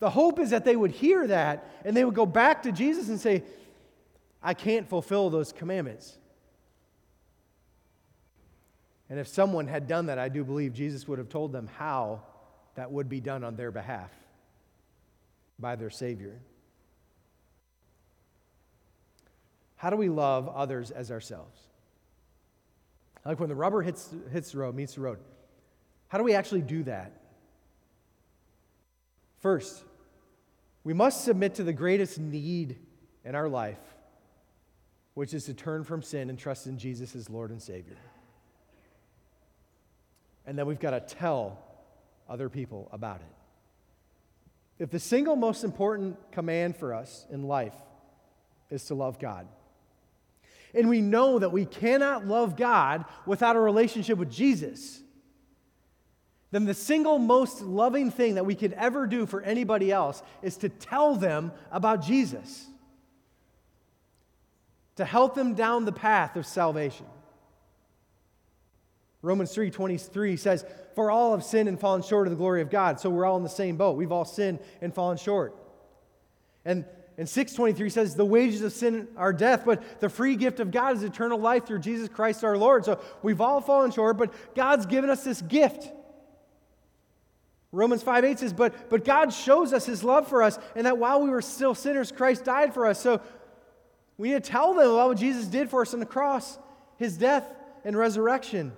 The 0.00 0.10
hope 0.10 0.38
is 0.38 0.50
that 0.50 0.64
they 0.64 0.76
would 0.76 0.90
hear 0.92 1.26
that 1.26 1.68
and 1.84 1.96
they 1.96 2.04
would 2.04 2.14
go 2.14 2.26
back 2.26 2.62
to 2.64 2.72
Jesus 2.72 3.08
and 3.08 3.20
say, 3.20 3.42
I 4.42 4.54
can't 4.54 4.88
fulfill 4.88 5.30
those 5.30 5.52
commandments. 5.52 6.16
And 9.10 9.18
if 9.18 9.26
someone 9.26 9.66
had 9.66 9.88
done 9.88 10.06
that, 10.06 10.18
I 10.18 10.28
do 10.28 10.44
believe 10.44 10.74
Jesus 10.74 11.08
would 11.08 11.18
have 11.18 11.28
told 11.28 11.52
them 11.52 11.68
how 11.78 12.22
that 12.74 12.90
would 12.90 13.08
be 13.08 13.20
done 13.20 13.42
on 13.42 13.56
their 13.56 13.70
behalf 13.70 14.10
by 15.58 15.76
their 15.76 15.90
Savior. 15.90 16.38
How 19.76 19.90
do 19.90 19.96
we 19.96 20.08
love 20.08 20.48
others 20.48 20.90
as 20.90 21.10
ourselves? 21.10 21.58
Like 23.24 23.40
when 23.40 23.48
the 23.48 23.54
rubber 23.54 23.82
hits, 23.82 24.14
hits 24.32 24.52
the 24.52 24.58
road, 24.58 24.74
meets 24.74 24.94
the 24.94 25.00
road, 25.00 25.18
how 26.08 26.18
do 26.18 26.24
we 26.24 26.34
actually 26.34 26.62
do 26.62 26.82
that? 26.84 27.12
First, 29.40 29.84
we 30.84 30.94
must 30.94 31.24
submit 31.24 31.56
to 31.56 31.64
the 31.64 31.72
greatest 31.72 32.18
need 32.18 32.76
in 33.24 33.34
our 33.34 33.48
life 33.48 33.78
which 35.18 35.34
is 35.34 35.46
to 35.46 35.52
turn 35.52 35.82
from 35.82 36.00
sin 36.00 36.30
and 36.30 36.38
trust 36.38 36.68
in 36.68 36.78
Jesus 36.78 37.16
as 37.16 37.28
Lord 37.28 37.50
and 37.50 37.60
Savior. 37.60 37.96
And 40.46 40.56
then 40.56 40.64
we've 40.64 40.78
got 40.78 40.92
to 40.92 41.00
tell 41.00 41.58
other 42.28 42.48
people 42.48 42.88
about 42.92 43.16
it. 43.16 44.82
If 44.84 44.92
the 44.92 45.00
single 45.00 45.34
most 45.34 45.64
important 45.64 46.30
command 46.30 46.76
for 46.76 46.94
us 46.94 47.26
in 47.32 47.48
life 47.48 47.74
is 48.70 48.84
to 48.84 48.94
love 48.94 49.18
God, 49.18 49.48
and 50.72 50.88
we 50.88 51.00
know 51.00 51.40
that 51.40 51.50
we 51.50 51.66
cannot 51.66 52.24
love 52.24 52.56
God 52.56 53.04
without 53.26 53.56
a 53.56 53.60
relationship 53.60 54.18
with 54.18 54.30
Jesus, 54.30 55.00
then 56.52 56.64
the 56.64 56.74
single 56.74 57.18
most 57.18 57.60
loving 57.60 58.12
thing 58.12 58.36
that 58.36 58.46
we 58.46 58.54
could 58.54 58.72
ever 58.74 59.04
do 59.08 59.26
for 59.26 59.42
anybody 59.42 59.90
else 59.90 60.22
is 60.42 60.56
to 60.58 60.68
tell 60.68 61.16
them 61.16 61.50
about 61.72 62.02
Jesus 62.02 62.68
to 64.98 65.04
help 65.04 65.34
them 65.34 65.54
down 65.54 65.84
the 65.84 65.92
path 65.92 66.36
of 66.36 66.44
salvation. 66.44 67.06
Romans 69.22 69.52
3:23 69.52 70.36
says, 70.36 70.64
"For 70.94 71.10
all 71.10 71.32
have 71.32 71.42
sinned 71.42 71.68
and 71.68 71.78
fallen 71.78 72.02
short 72.02 72.26
of 72.26 72.32
the 72.32 72.36
glory 72.36 72.62
of 72.62 72.70
God." 72.70 73.00
So 73.00 73.08
we're 73.08 73.24
all 73.24 73.36
in 73.36 73.42
the 73.42 73.48
same 73.48 73.76
boat. 73.76 73.96
We've 73.96 74.12
all 74.12 74.24
sinned 74.24 74.58
and 74.80 74.94
fallen 74.94 75.16
short. 75.16 75.56
And 76.64 76.84
and 77.16 77.28
623 77.28 77.90
says, 77.90 78.14
The 78.14 78.24
wages 78.24 78.62
of 78.62 78.72
sin 78.72 79.08
are 79.16 79.32
death, 79.32 79.64
but 79.64 80.00
the 80.00 80.08
free 80.08 80.36
gift 80.36 80.60
of 80.60 80.70
God 80.70 80.94
is 80.94 81.02
eternal 81.02 81.38
life 81.38 81.66
through 81.66 81.80
Jesus 81.80 82.08
Christ 82.08 82.44
our 82.44 82.56
Lord. 82.56 82.84
So 82.84 83.00
we've 83.22 83.40
all 83.40 83.60
fallen 83.60 83.90
short, 83.90 84.16
but 84.16 84.54
God's 84.54 84.86
given 84.86 85.10
us 85.10 85.24
this 85.24 85.42
gift. 85.42 85.90
Romans 87.72 88.02
5 88.02 88.24
8 88.24 88.38
says, 88.38 88.52
but, 88.52 88.88
but 88.88 89.04
God 89.04 89.32
shows 89.32 89.72
us 89.72 89.84
his 89.84 90.04
love 90.04 90.28
for 90.28 90.44
us, 90.44 90.60
and 90.76 90.86
that 90.86 90.96
while 90.96 91.20
we 91.20 91.28
were 91.28 91.42
still 91.42 91.74
sinners, 91.74 92.12
Christ 92.12 92.44
died 92.44 92.72
for 92.72 92.86
us. 92.86 93.00
So 93.00 93.20
we 94.18 94.28
need 94.28 94.42
to 94.42 94.50
tell 94.50 94.74
them 94.74 94.90
about 94.90 95.08
what 95.08 95.18
Jesus 95.18 95.46
did 95.46 95.70
for 95.70 95.82
us 95.82 95.94
on 95.94 96.00
the 96.00 96.06
cross, 96.06 96.58
his 96.96 97.16
death 97.16 97.44
and 97.84 97.96
resurrection. 97.96 98.72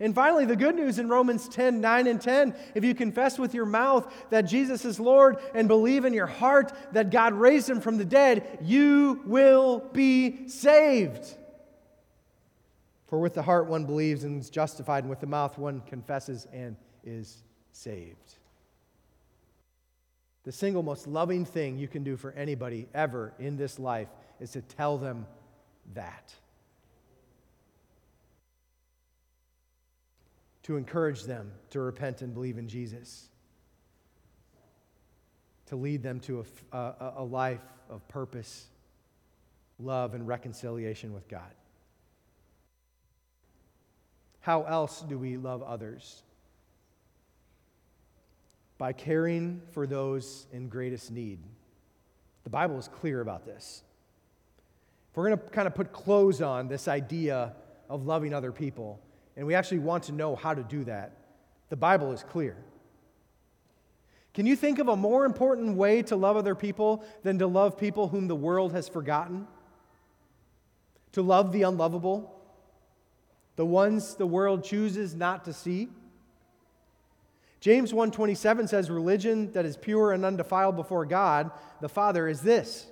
And 0.00 0.14
finally, 0.14 0.44
the 0.44 0.54
good 0.54 0.76
news 0.76 1.00
in 1.00 1.08
Romans 1.08 1.48
10 1.48 1.80
9 1.80 2.06
and 2.06 2.20
10 2.20 2.54
if 2.76 2.84
you 2.84 2.94
confess 2.94 3.36
with 3.36 3.52
your 3.52 3.66
mouth 3.66 4.12
that 4.30 4.42
Jesus 4.42 4.84
is 4.84 5.00
Lord 5.00 5.38
and 5.54 5.66
believe 5.66 6.04
in 6.04 6.14
your 6.14 6.28
heart 6.28 6.72
that 6.92 7.10
God 7.10 7.34
raised 7.34 7.68
him 7.68 7.80
from 7.80 7.98
the 7.98 8.04
dead, 8.04 8.60
you 8.62 9.20
will 9.26 9.80
be 9.92 10.48
saved. 10.48 11.26
For 13.08 13.18
with 13.18 13.34
the 13.34 13.42
heart 13.42 13.66
one 13.66 13.86
believes 13.86 14.22
and 14.22 14.40
is 14.40 14.50
justified, 14.50 15.02
and 15.02 15.10
with 15.10 15.20
the 15.20 15.26
mouth 15.26 15.58
one 15.58 15.80
confesses 15.80 16.46
and 16.52 16.76
is 17.02 17.42
saved. 17.72 18.34
The 20.44 20.52
single 20.52 20.82
most 20.82 21.08
loving 21.08 21.44
thing 21.44 21.78
you 21.78 21.88
can 21.88 22.04
do 22.04 22.16
for 22.16 22.32
anybody 22.32 22.86
ever 22.94 23.32
in 23.38 23.56
this 23.56 23.78
life 23.78 24.08
is 24.40 24.52
to 24.52 24.62
tell 24.62 24.98
them 24.98 25.26
that. 25.94 26.34
to 30.68 30.76
encourage 30.76 31.22
them 31.22 31.50
to 31.70 31.80
repent 31.80 32.20
and 32.20 32.34
believe 32.34 32.58
in 32.58 32.68
Jesus, 32.68 33.30
to 35.64 35.76
lead 35.76 36.02
them 36.02 36.20
to 36.20 36.44
a, 36.72 36.76
a, 36.76 37.12
a 37.16 37.24
life 37.24 37.62
of 37.88 38.06
purpose, 38.08 38.66
love, 39.78 40.12
and 40.12 40.28
reconciliation 40.28 41.14
with 41.14 41.26
God. 41.26 41.54
How 44.40 44.64
else 44.64 45.00
do 45.00 45.16
we 45.16 45.38
love 45.38 45.62
others? 45.62 46.22
By 48.76 48.92
caring 48.92 49.62
for 49.70 49.86
those 49.86 50.46
in 50.52 50.68
greatest 50.68 51.10
need. 51.10 51.38
The 52.44 52.50
Bible 52.50 52.76
is 52.76 52.88
clear 52.88 53.22
about 53.22 53.46
this. 53.46 53.84
We're 55.18 55.30
going 55.30 55.38
to 55.40 55.44
kind 55.46 55.66
of 55.66 55.74
put 55.74 55.92
clothes 55.92 56.40
on 56.40 56.68
this 56.68 56.86
idea 56.86 57.52
of 57.90 58.06
loving 58.06 58.32
other 58.32 58.52
people, 58.52 59.00
and 59.36 59.48
we 59.48 59.56
actually 59.56 59.80
want 59.80 60.04
to 60.04 60.12
know 60.12 60.36
how 60.36 60.54
to 60.54 60.62
do 60.62 60.84
that, 60.84 61.10
the 61.70 61.76
Bible 61.76 62.12
is 62.12 62.22
clear. 62.22 62.56
Can 64.32 64.46
you 64.46 64.54
think 64.54 64.78
of 64.78 64.86
a 64.86 64.94
more 64.94 65.24
important 65.24 65.76
way 65.76 66.02
to 66.02 66.14
love 66.14 66.36
other 66.36 66.54
people 66.54 67.04
than 67.24 67.40
to 67.40 67.48
love 67.48 67.76
people 67.76 68.06
whom 68.06 68.28
the 68.28 68.36
world 68.36 68.72
has 68.74 68.88
forgotten? 68.88 69.48
To 71.14 71.22
love 71.22 71.50
the 71.50 71.62
unlovable, 71.62 72.40
the 73.56 73.66
ones 73.66 74.14
the 74.14 74.24
world 74.24 74.62
chooses 74.62 75.16
not 75.16 75.44
to 75.46 75.52
see? 75.52 75.88
James 77.58 77.92
1:27 77.92 78.68
says 78.68 78.88
religion 78.88 79.50
that 79.50 79.64
is 79.64 79.76
pure 79.76 80.12
and 80.12 80.24
undefiled 80.24 80.76
before 80.76 81.04
God 81.04 81.50
the 81.80 81.88
Father 81.88 82.28
is 82.28 82.42
this: 82.42 82.86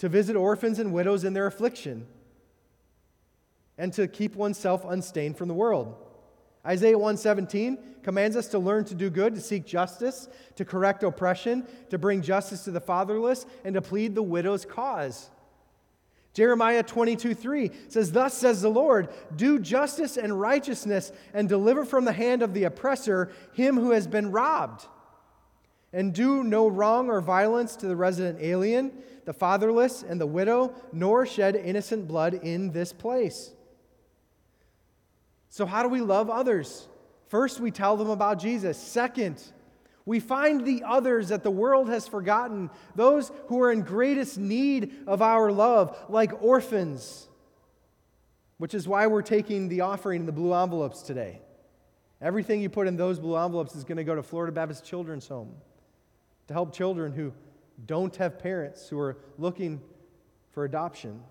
to 0.00 0.08
visit 0.08 0.34
orphans 0.34 0.78
and 0.78 0.92
widows 0.92 1.24
in 1.24 1.34
their 1.34 1.46
affliction 1.46 2.06
and 3.78 3.92
to 3.92 4.08
keep 4.08 4.34
oneself 4.34 4.84
unstained 4.84 5.36
from 5.36 5.46
the 5.48 5.54
world. 5.54 5.94
Isaiah 6.66 6.98
117 6.98 7.78
commands 8.02 8.36
us 8.36 8.48
to 8.48 8.58
learn 8.58 8.84
to 8.86 8.94
do 8.94 9.08
good, 9.10 9.34
to 9.34 9.40
seek 9.40 9.66
justice, 9.66 10.28
to 10.56 10.64
correct 10.64 11.02
oppression, 11.02 11.66
to 11.90 11.98
bring 11.98 12.22
justice 12.22 12.64
to 12.64 12.70
the 12.70 12.80
fatherless, 12.80 13.46
and 13.64 13.74
to 13.74 13.82
plead 13.82 14.14
the 14.14 14.22
widow's 14.22 14.64
cause. 14.64 15.30
Jeremiah 16.32 16.82
22 16.82 17.34
3 17.34 17.70
says, 17.88 18.12
Thus 18.12 18.34
says 18.34 18.62
the 18.62 18.68
Lord, 18.70 19.08
do 19.36 19.58
justice 19.58 20.16
and 20.16 20.40
righteousness, 20.40 21.12
and 21.34 21.48
deliver 21.48 21.84
from 21.84 22.04
the 22.04 22.12
hand 22.12 22.42
of 22.42 22.54
the 22.54 22.64
oppressor 22.64 23.30
him 23.52 23.76
who 23.76 23.90
has 23.90 24.06
been 24.06 24.30
robbed. 24.30 24.86
And 25.92 26.14
do 26.14 26.44
no 26.44 26.68
wrong 26.68 27.08
or 27.08 27.20
violence 27.20 27.74
to 27.76 27.86
the 27.86 27.96
resident 27.96 28.38
alien, 28.40 28.92
the 29.24 29.32
fatherless, 29.32 30.02
and 30.02 30.20
the 30.20 30.26
widow, 30.26 30.72
nor 30.92 31.26
shed 31.26 31.56
innocent 31.56 32.06
blood 32.06 32.34
in 32.34 32.70
this 32.70 32.92
place. 32.92 33.50
So, 35.48 35.66
how 35.66 35.82
do 35.82 35.88
we 35.88 36.00
love 36.00 36.30
others? 36.30 36.86
First, 37.26 37.58
we 37.58 37.72
tell 37.72 37.96
them 37.96 38.08
about 38.08 38.38
Jesus. 38.38 38.78
Second, 38.78 39.42
we 40.06 40.20
find 40.20 40.64
the 40.64 40.84
others 40.86 41.28
that 41.28 41.42
the 41.42 41.50
world 41.50 41.88
has 41.88 42.06
forgotten, 42.06 42.70
those 42.94 43.32
who 43.48 43.60
are 43.60 43.72
in 43.72 43.82
greatest 43.82 44.38
need 44.38 44.92
of 45.06 45.22
our 45.22 45.50
love, 45.50 45.96
like 46.08 46.42
orphans, 46.42 47.28
which 48.58 48.74
is 48.74 48.86
why 48.86 49.08
we're 49.08 49.22
taking 49.22 49.68
the 49.68 49.80
offering 49.82 50.20
in 50.20 50.26
the 50.26 50.32
blue 50.32 50.54
envelopes 50.54 51.02
today. 51.02 51.40
Everything 52.20 52.60
you 52.60 52.68
put 52.68 52.86
in 52.86 52.96
those 52.96 53.18
blue 53.18 53.36
envelopes 53.36 53.74
is 53.74 53.82
going 53.82 53.98
to 53.98 54.04
go 54.04 54.14
to 54.14 54.22
Florida 54.22 54.52
Baptist 54.52 54.84
Children's 54.84 55.26
Home 55.28 55.54
to 56.50 56.54
help 56.54 56.74
children 56.74 57.12
who 57.12 57.32
don't 57.86 58.16
have 58.16 58.36
parents 58.36 58.88
who 58.88 58.98
are 58.98 59.16
looking 59.38 59.80
for 60.50 60.64
adoption. 60.64 61.22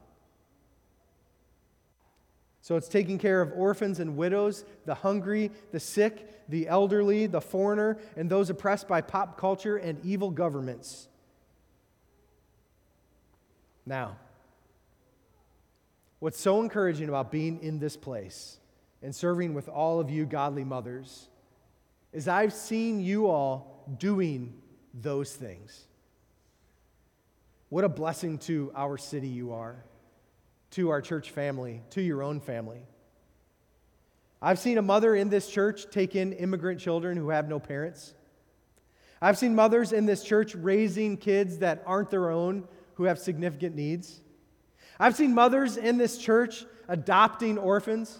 So 2.61 2.77
it's 2.77 2.87
taking 2.87 3.17
care 3.17 3.41
of 3.41 3.51
orphans 3.53 3.99
and 3.99 4.15
widows, 4.15 4.63
the 4.85 4.95
hungry, 4.95 5.51
the 5.73 5.79
sick, 5.81 6.47
the 6.47 6.69
elderly, 6.69 7.27
the 7.27 7.41
foreigner, 7.41 7.97
and 8.15 8.29
those 8.29 8.49
oppressed 8.49 8.87
by 8.87 9.01
pop 9.01 9.37
culture 9.37 9.75
and 9.75 9.99
evil 10.05 10.31
governments. 10.31 11.09
Now, 13.85 14.15
what's 16.19 16.39
so 16.39 16.61
encouraging 16.61 17.09
about 17.09 17.29
being 17.29 17.61
in 17.61 17.79
this 17.79 17.97
place 17.97 18.57
and 19.03 19.13
serving 19.13 19.53
with 19.53 19.67
all 19.67 19.99
of 19.99 20.09
you 20.09 20.25
godly 20.25 20.63
mothers 20.63 21.27
is 22.13 22.29
I've 22.29 22.53
seen 22.53 23.01
you 23.01 23.27
all 23.27 23.85
doing 23.97 24.53
those 24.93 25.33
things. 25.33 25.85
What 27.69 27.83
a 27.83 27.89
blessing 27.89 28.39
to 28.39 28.71
our 28.75 28.97
city 28.97 29.27
you 29.27 29.53
are 29.53 29.83
to 30.71 30.89
our 30.89 31.01
church 31.01 31.31
family, 31.31 31.81
to 31.91 32.01
your 32.01 32.21
own 32.21 32.39
family. 32.39 32.81
I've 34.41 34.59
seen 34.59 34.77
a 34.77 34.81
mother 34.81 35.15
in 35.15 35.29
this 35.29 35.49
church 35.49 35.89
take 35.91 36.15
in 36.15 36.33
immigrant 36.33 36.79
children 36.79 37.17
who 37.17 37.29
have 37.29 37.49
no 37.49 37.59
parents. 37.59 38.13
I've 39.21 39.37
seen 39.37 39.55
mothers 39.55 39.91
in 39.91 40.05
this 40.05 40.23
church 40.23 40.55
raising 40.55 41.17
kids 41.17 41.57
that 41.57 41.83
aren't 41.85 42.09
their 42.09 42.29
own 42.29 42.67
who 42.95 43.05
have 43.05 43.19
significant 43.19 43.75
needs. 43.75 44.21
I've 44.99 45.15
seen 45.15 45.33
mothers 45.33 45.75
in 45.75 45.97
this 45.97 46.17
church 46.17 46.65
adopting 46.87 47.57
orphans 47.57 48.19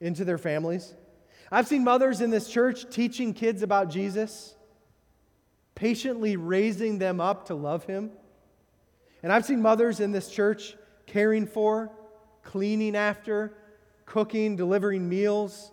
into 0.00 0.24
their 0.24 0.38
families. 0.38 0.94
I've 1.50 1.68
seen 1.68 1.84
mothers 1.84 2.20
in 2.20 2.30
this 2.30 2.50
church 2.50 2.90
teaching 2.90 3.32
kids 3.32 3.62
about 3.62 3.88
Jesus, 3.88 4.54
patiently 5.76 6.36
raising 6.36 6.98
them 6.98 7.20
up 7.20 7.46
to 7.46 7.54
love 7.54 7.84
him. 7.84 8.10
And 9.22 9.32
I've 9.32 9.44
seen 9.44 9.62
mothers 9.62 10.00
in 10.00 10.10
this 10.10 10.28
church 10.28 10.74
caring 11.06 11.46
for, 11.46 11.92
cleaning 12.42 12.96
after, 12.96 13.54
cooking, 14.06 14.56
delivering 14.56 15.08
meals, 15.08 15.70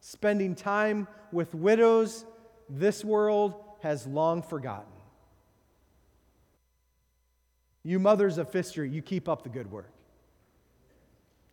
spending 0.00 0.54
time 0.54 1.08
with 1.32 1.54
widows 1.54 2.24
this 2.68 3.04
world 3.04 3.54
has 3.80 4.06
long 4.06 4.42
forgotten. 4.42 4.92
You 7.82 7.98
mothers 7.98 8.38
of 8.38 8.50
Fifth 8.50 8.76
you 8.76 9.02
keep 9.02 9.28
up 9.28 9.42
the 9.42 9.48
good 9.48 9.70
work. 9.70 9.90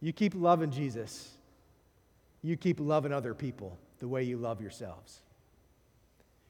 You 0.02 0.14
keep 0.14 0.36
loving 0.36 0.72
Jesus. 0.72 1.32
You 2.42 2.56
keep 2.56 2.80
loving 2.80 3.12
other 3.12 3.34
people 3.34 3.78
the 4.00 4.08
way 4.08 4.24
you 4.24 4.38
love 4.38 4.62
yourselves. 4.62 5.22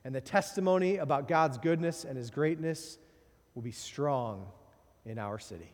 And 0.10 0.16
the 0.16 0.22
testimony 0.22 0.98
about 0.98 1.28
God's 1.28 1.60
goodness 1.60 2.04
and 2.04 2.18
his 2.18 2.32
greatness 2.32 2.98
will 3.54 3.62
be 3.62 3.70
strong 3.70 4.48
in 5.06 5.20
our 5.20 5.38
city. 5.38 5.72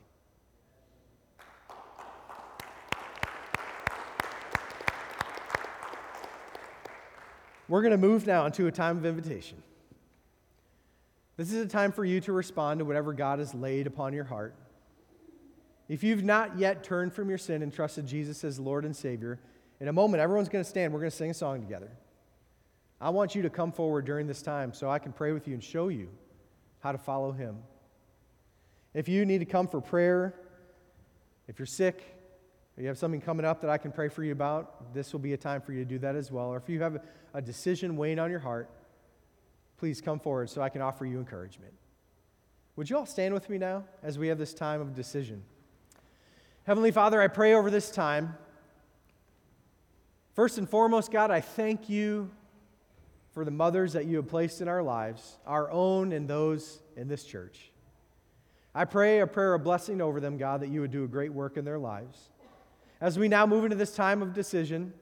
We're 7.70 7.82
going 7.82 7.92
to 7.92 7.98
move 7.98 8.28
now 8.28 8.46
into 8.46 8.68
a 8.68 8.74
time 8.74 8.98
of 8.98 9.06
invitation. 9.06 9.64
This 11.38 11.54
is 11.54 11.66
a 11.66 11.70
time 11.70 11.94
for 11.94 12.04
you 12.04 12.20
to 12.20 12.34
respond 12.34 12.80
to 12.80 12.84
whatever 12.84 13.14
God 13.14 13.40
has 13.40 13.54
laid 13.54 13.88
upon 13.88 14.12
your 14.12 14.26
heart. 14.26 14.54
If 15.88 16.04
you've 16.04 16.26
not 16.26 16.60
yet 16.60 16.84
turned 16.84 17.14
from 17.14 17.30
your 17.30 17.38
sin 17.38 17.64
and 17.64 17.72
trusted 17.72 18.06
Jesus 18.06 18.44
as 18.44 18.60
Lord 18.60 18.84
and 18.84 18.94
Savior, 18.94 19.40
in 19.80 19.88
a 19.88 19.94
moment, 19.94 20.20
everyone's 20.20 20.50
going 20.50 20.66
to 20.66 20.70
stand. 20.70 20.92
We're 20.92 21.00
going 21.00 21.12
to 21.12 21.16
sing 21.16 21.32
a 21.32 21.34
song 21.34 21.62
together. 21.62 21.90
I 23.06 23.10
want 23.10 23.36
you 23.36 23.44
to 23.44 23.52
come 23.52 23.72
forward 23.72 24.06
during 24.06 24.26
this 24.26 24.42
time 24.42 24.74
so 24.74 24.90
I 24.90 24.98
can 24.98 25.14
pray 25.14 25.32
with 25.32 25.48
you 25.48 25.54
and 25.54 25.64
show 25.64 25.90
you 25.90 26.10
how 26.80 26.92
to 26.92 26.98
follow 26.98 27.32
Him. 27.32 27.58
If 28.96 29.08
you 29.08 29.28
need 29.28 29.38
to 29.42 29.46
come 29.46 29.68
for 29.68 29.80
prayer, 29.80 30.34
if 31.48 31.60
you're 31.60 31.68
sick, 31.68 32.02
or 32.76 32.82
you 32.82 32.88
have 32.88 32.98
something 32.98 33.22
coming 33.22 33.46
up 33.46 33.62
that 33.62 33.70
I 33.70 33.78
can 33.78 33.92
pray 33.92 34.10
for 34.10 34.24
you 34.24 34.32
about, 34.32 34.92
this 34.96 35.14
will 35.14 35.20
be 35.20 35.34
a 35.34 35.38
time 35.38 35.62
for 35.62 35.72
you 35.72 35.84
to 35.84 35.86
do 35.86 36.00
that 36.00 36.16
as 36.16 36.32
well. 36.32 36.48
Or 36.48 36.58
if 36.58 36.68
you 36.68 36.82
have 36.82 37.00
a 37.36 37.44
decision 37.44 37.96
weighing 37.96 38.18
on 38.18 38.32
your 38.32 38.40
heart, 38.40 38.72
please 39.78 40.02
come 40.02 40.20
forward 40.20 40.50
so 40.50 40.64
I 40.64 40.70
can 40.70 40.82
offer 40.82 41.06
you 41.06 41.20
encouragement. 41.20 41.74
Would 42.76 42.90
you 42.90 42.98
all 42.98 43.06
stand 43.06 43.36
with 43.36 43.52
me 43.52 43.60
now 43.60 43.84
as 44.02 44.18
we 44.18 44.30
have 44.30 44.40
this 44.40 44.56
time 44.56 44.82
of 44.82 44.96
decision? 44.96 45.44
Heavenly 46.64 46.90
Father, 46.90 47.22
I 47.22 47.28
pray 47.28 47.54
over 47.54 47.70
this 47.70 47.92
time. 47.92 48.36
First 50.34 50.58
and 50.58 50.68
foremost, 50.68 51.12
God, 51.12 51.30
I 51.30 51.42
thank 51.42 51.88
you 51.88 52.32
for 53.36 53.44
the 53.44 53.52
mothers 53.52 53.92
that 53.94 54.06
you 54.06 54.16
have 54.16 54.30
placed 54.30 54.62
in 54.62 54.70
our 54.70 54.82
lives, 54.82 55.38
our 55.46 55.70
own 55.70 56.14
and 56.14 56.26
those 56.26 56.80
in 56.96 57.10
this 57.10 57.26
church. 57.26 57.70
I 58.74 58.86
pray 58.86 59.20
a 59.20 59.28
prayer 59.28 59.54
of 59.54 59.64
blessing 59.64 60.02
over 60.02 60.22
them, 60.22 60.38
God, 60.38 60.62
that 60.62 60.70
you 60.70 60.80
would 60.80 60.92
do 60.92 61.04
a 61.04 61.08
great 61.08 61.34
work 61.34 61.58
in 61.58 61.66
their 61.66 61.78
lives. 61.78 62.30
As 63.02 63.20
we 63.20 63.28
now 63.28 63.46
move 63.46 63.66
into 63.66 63.76
this 63.76 63.94
time 63.94 64.22
of 64.22 64.34
decision, 64.34 64.94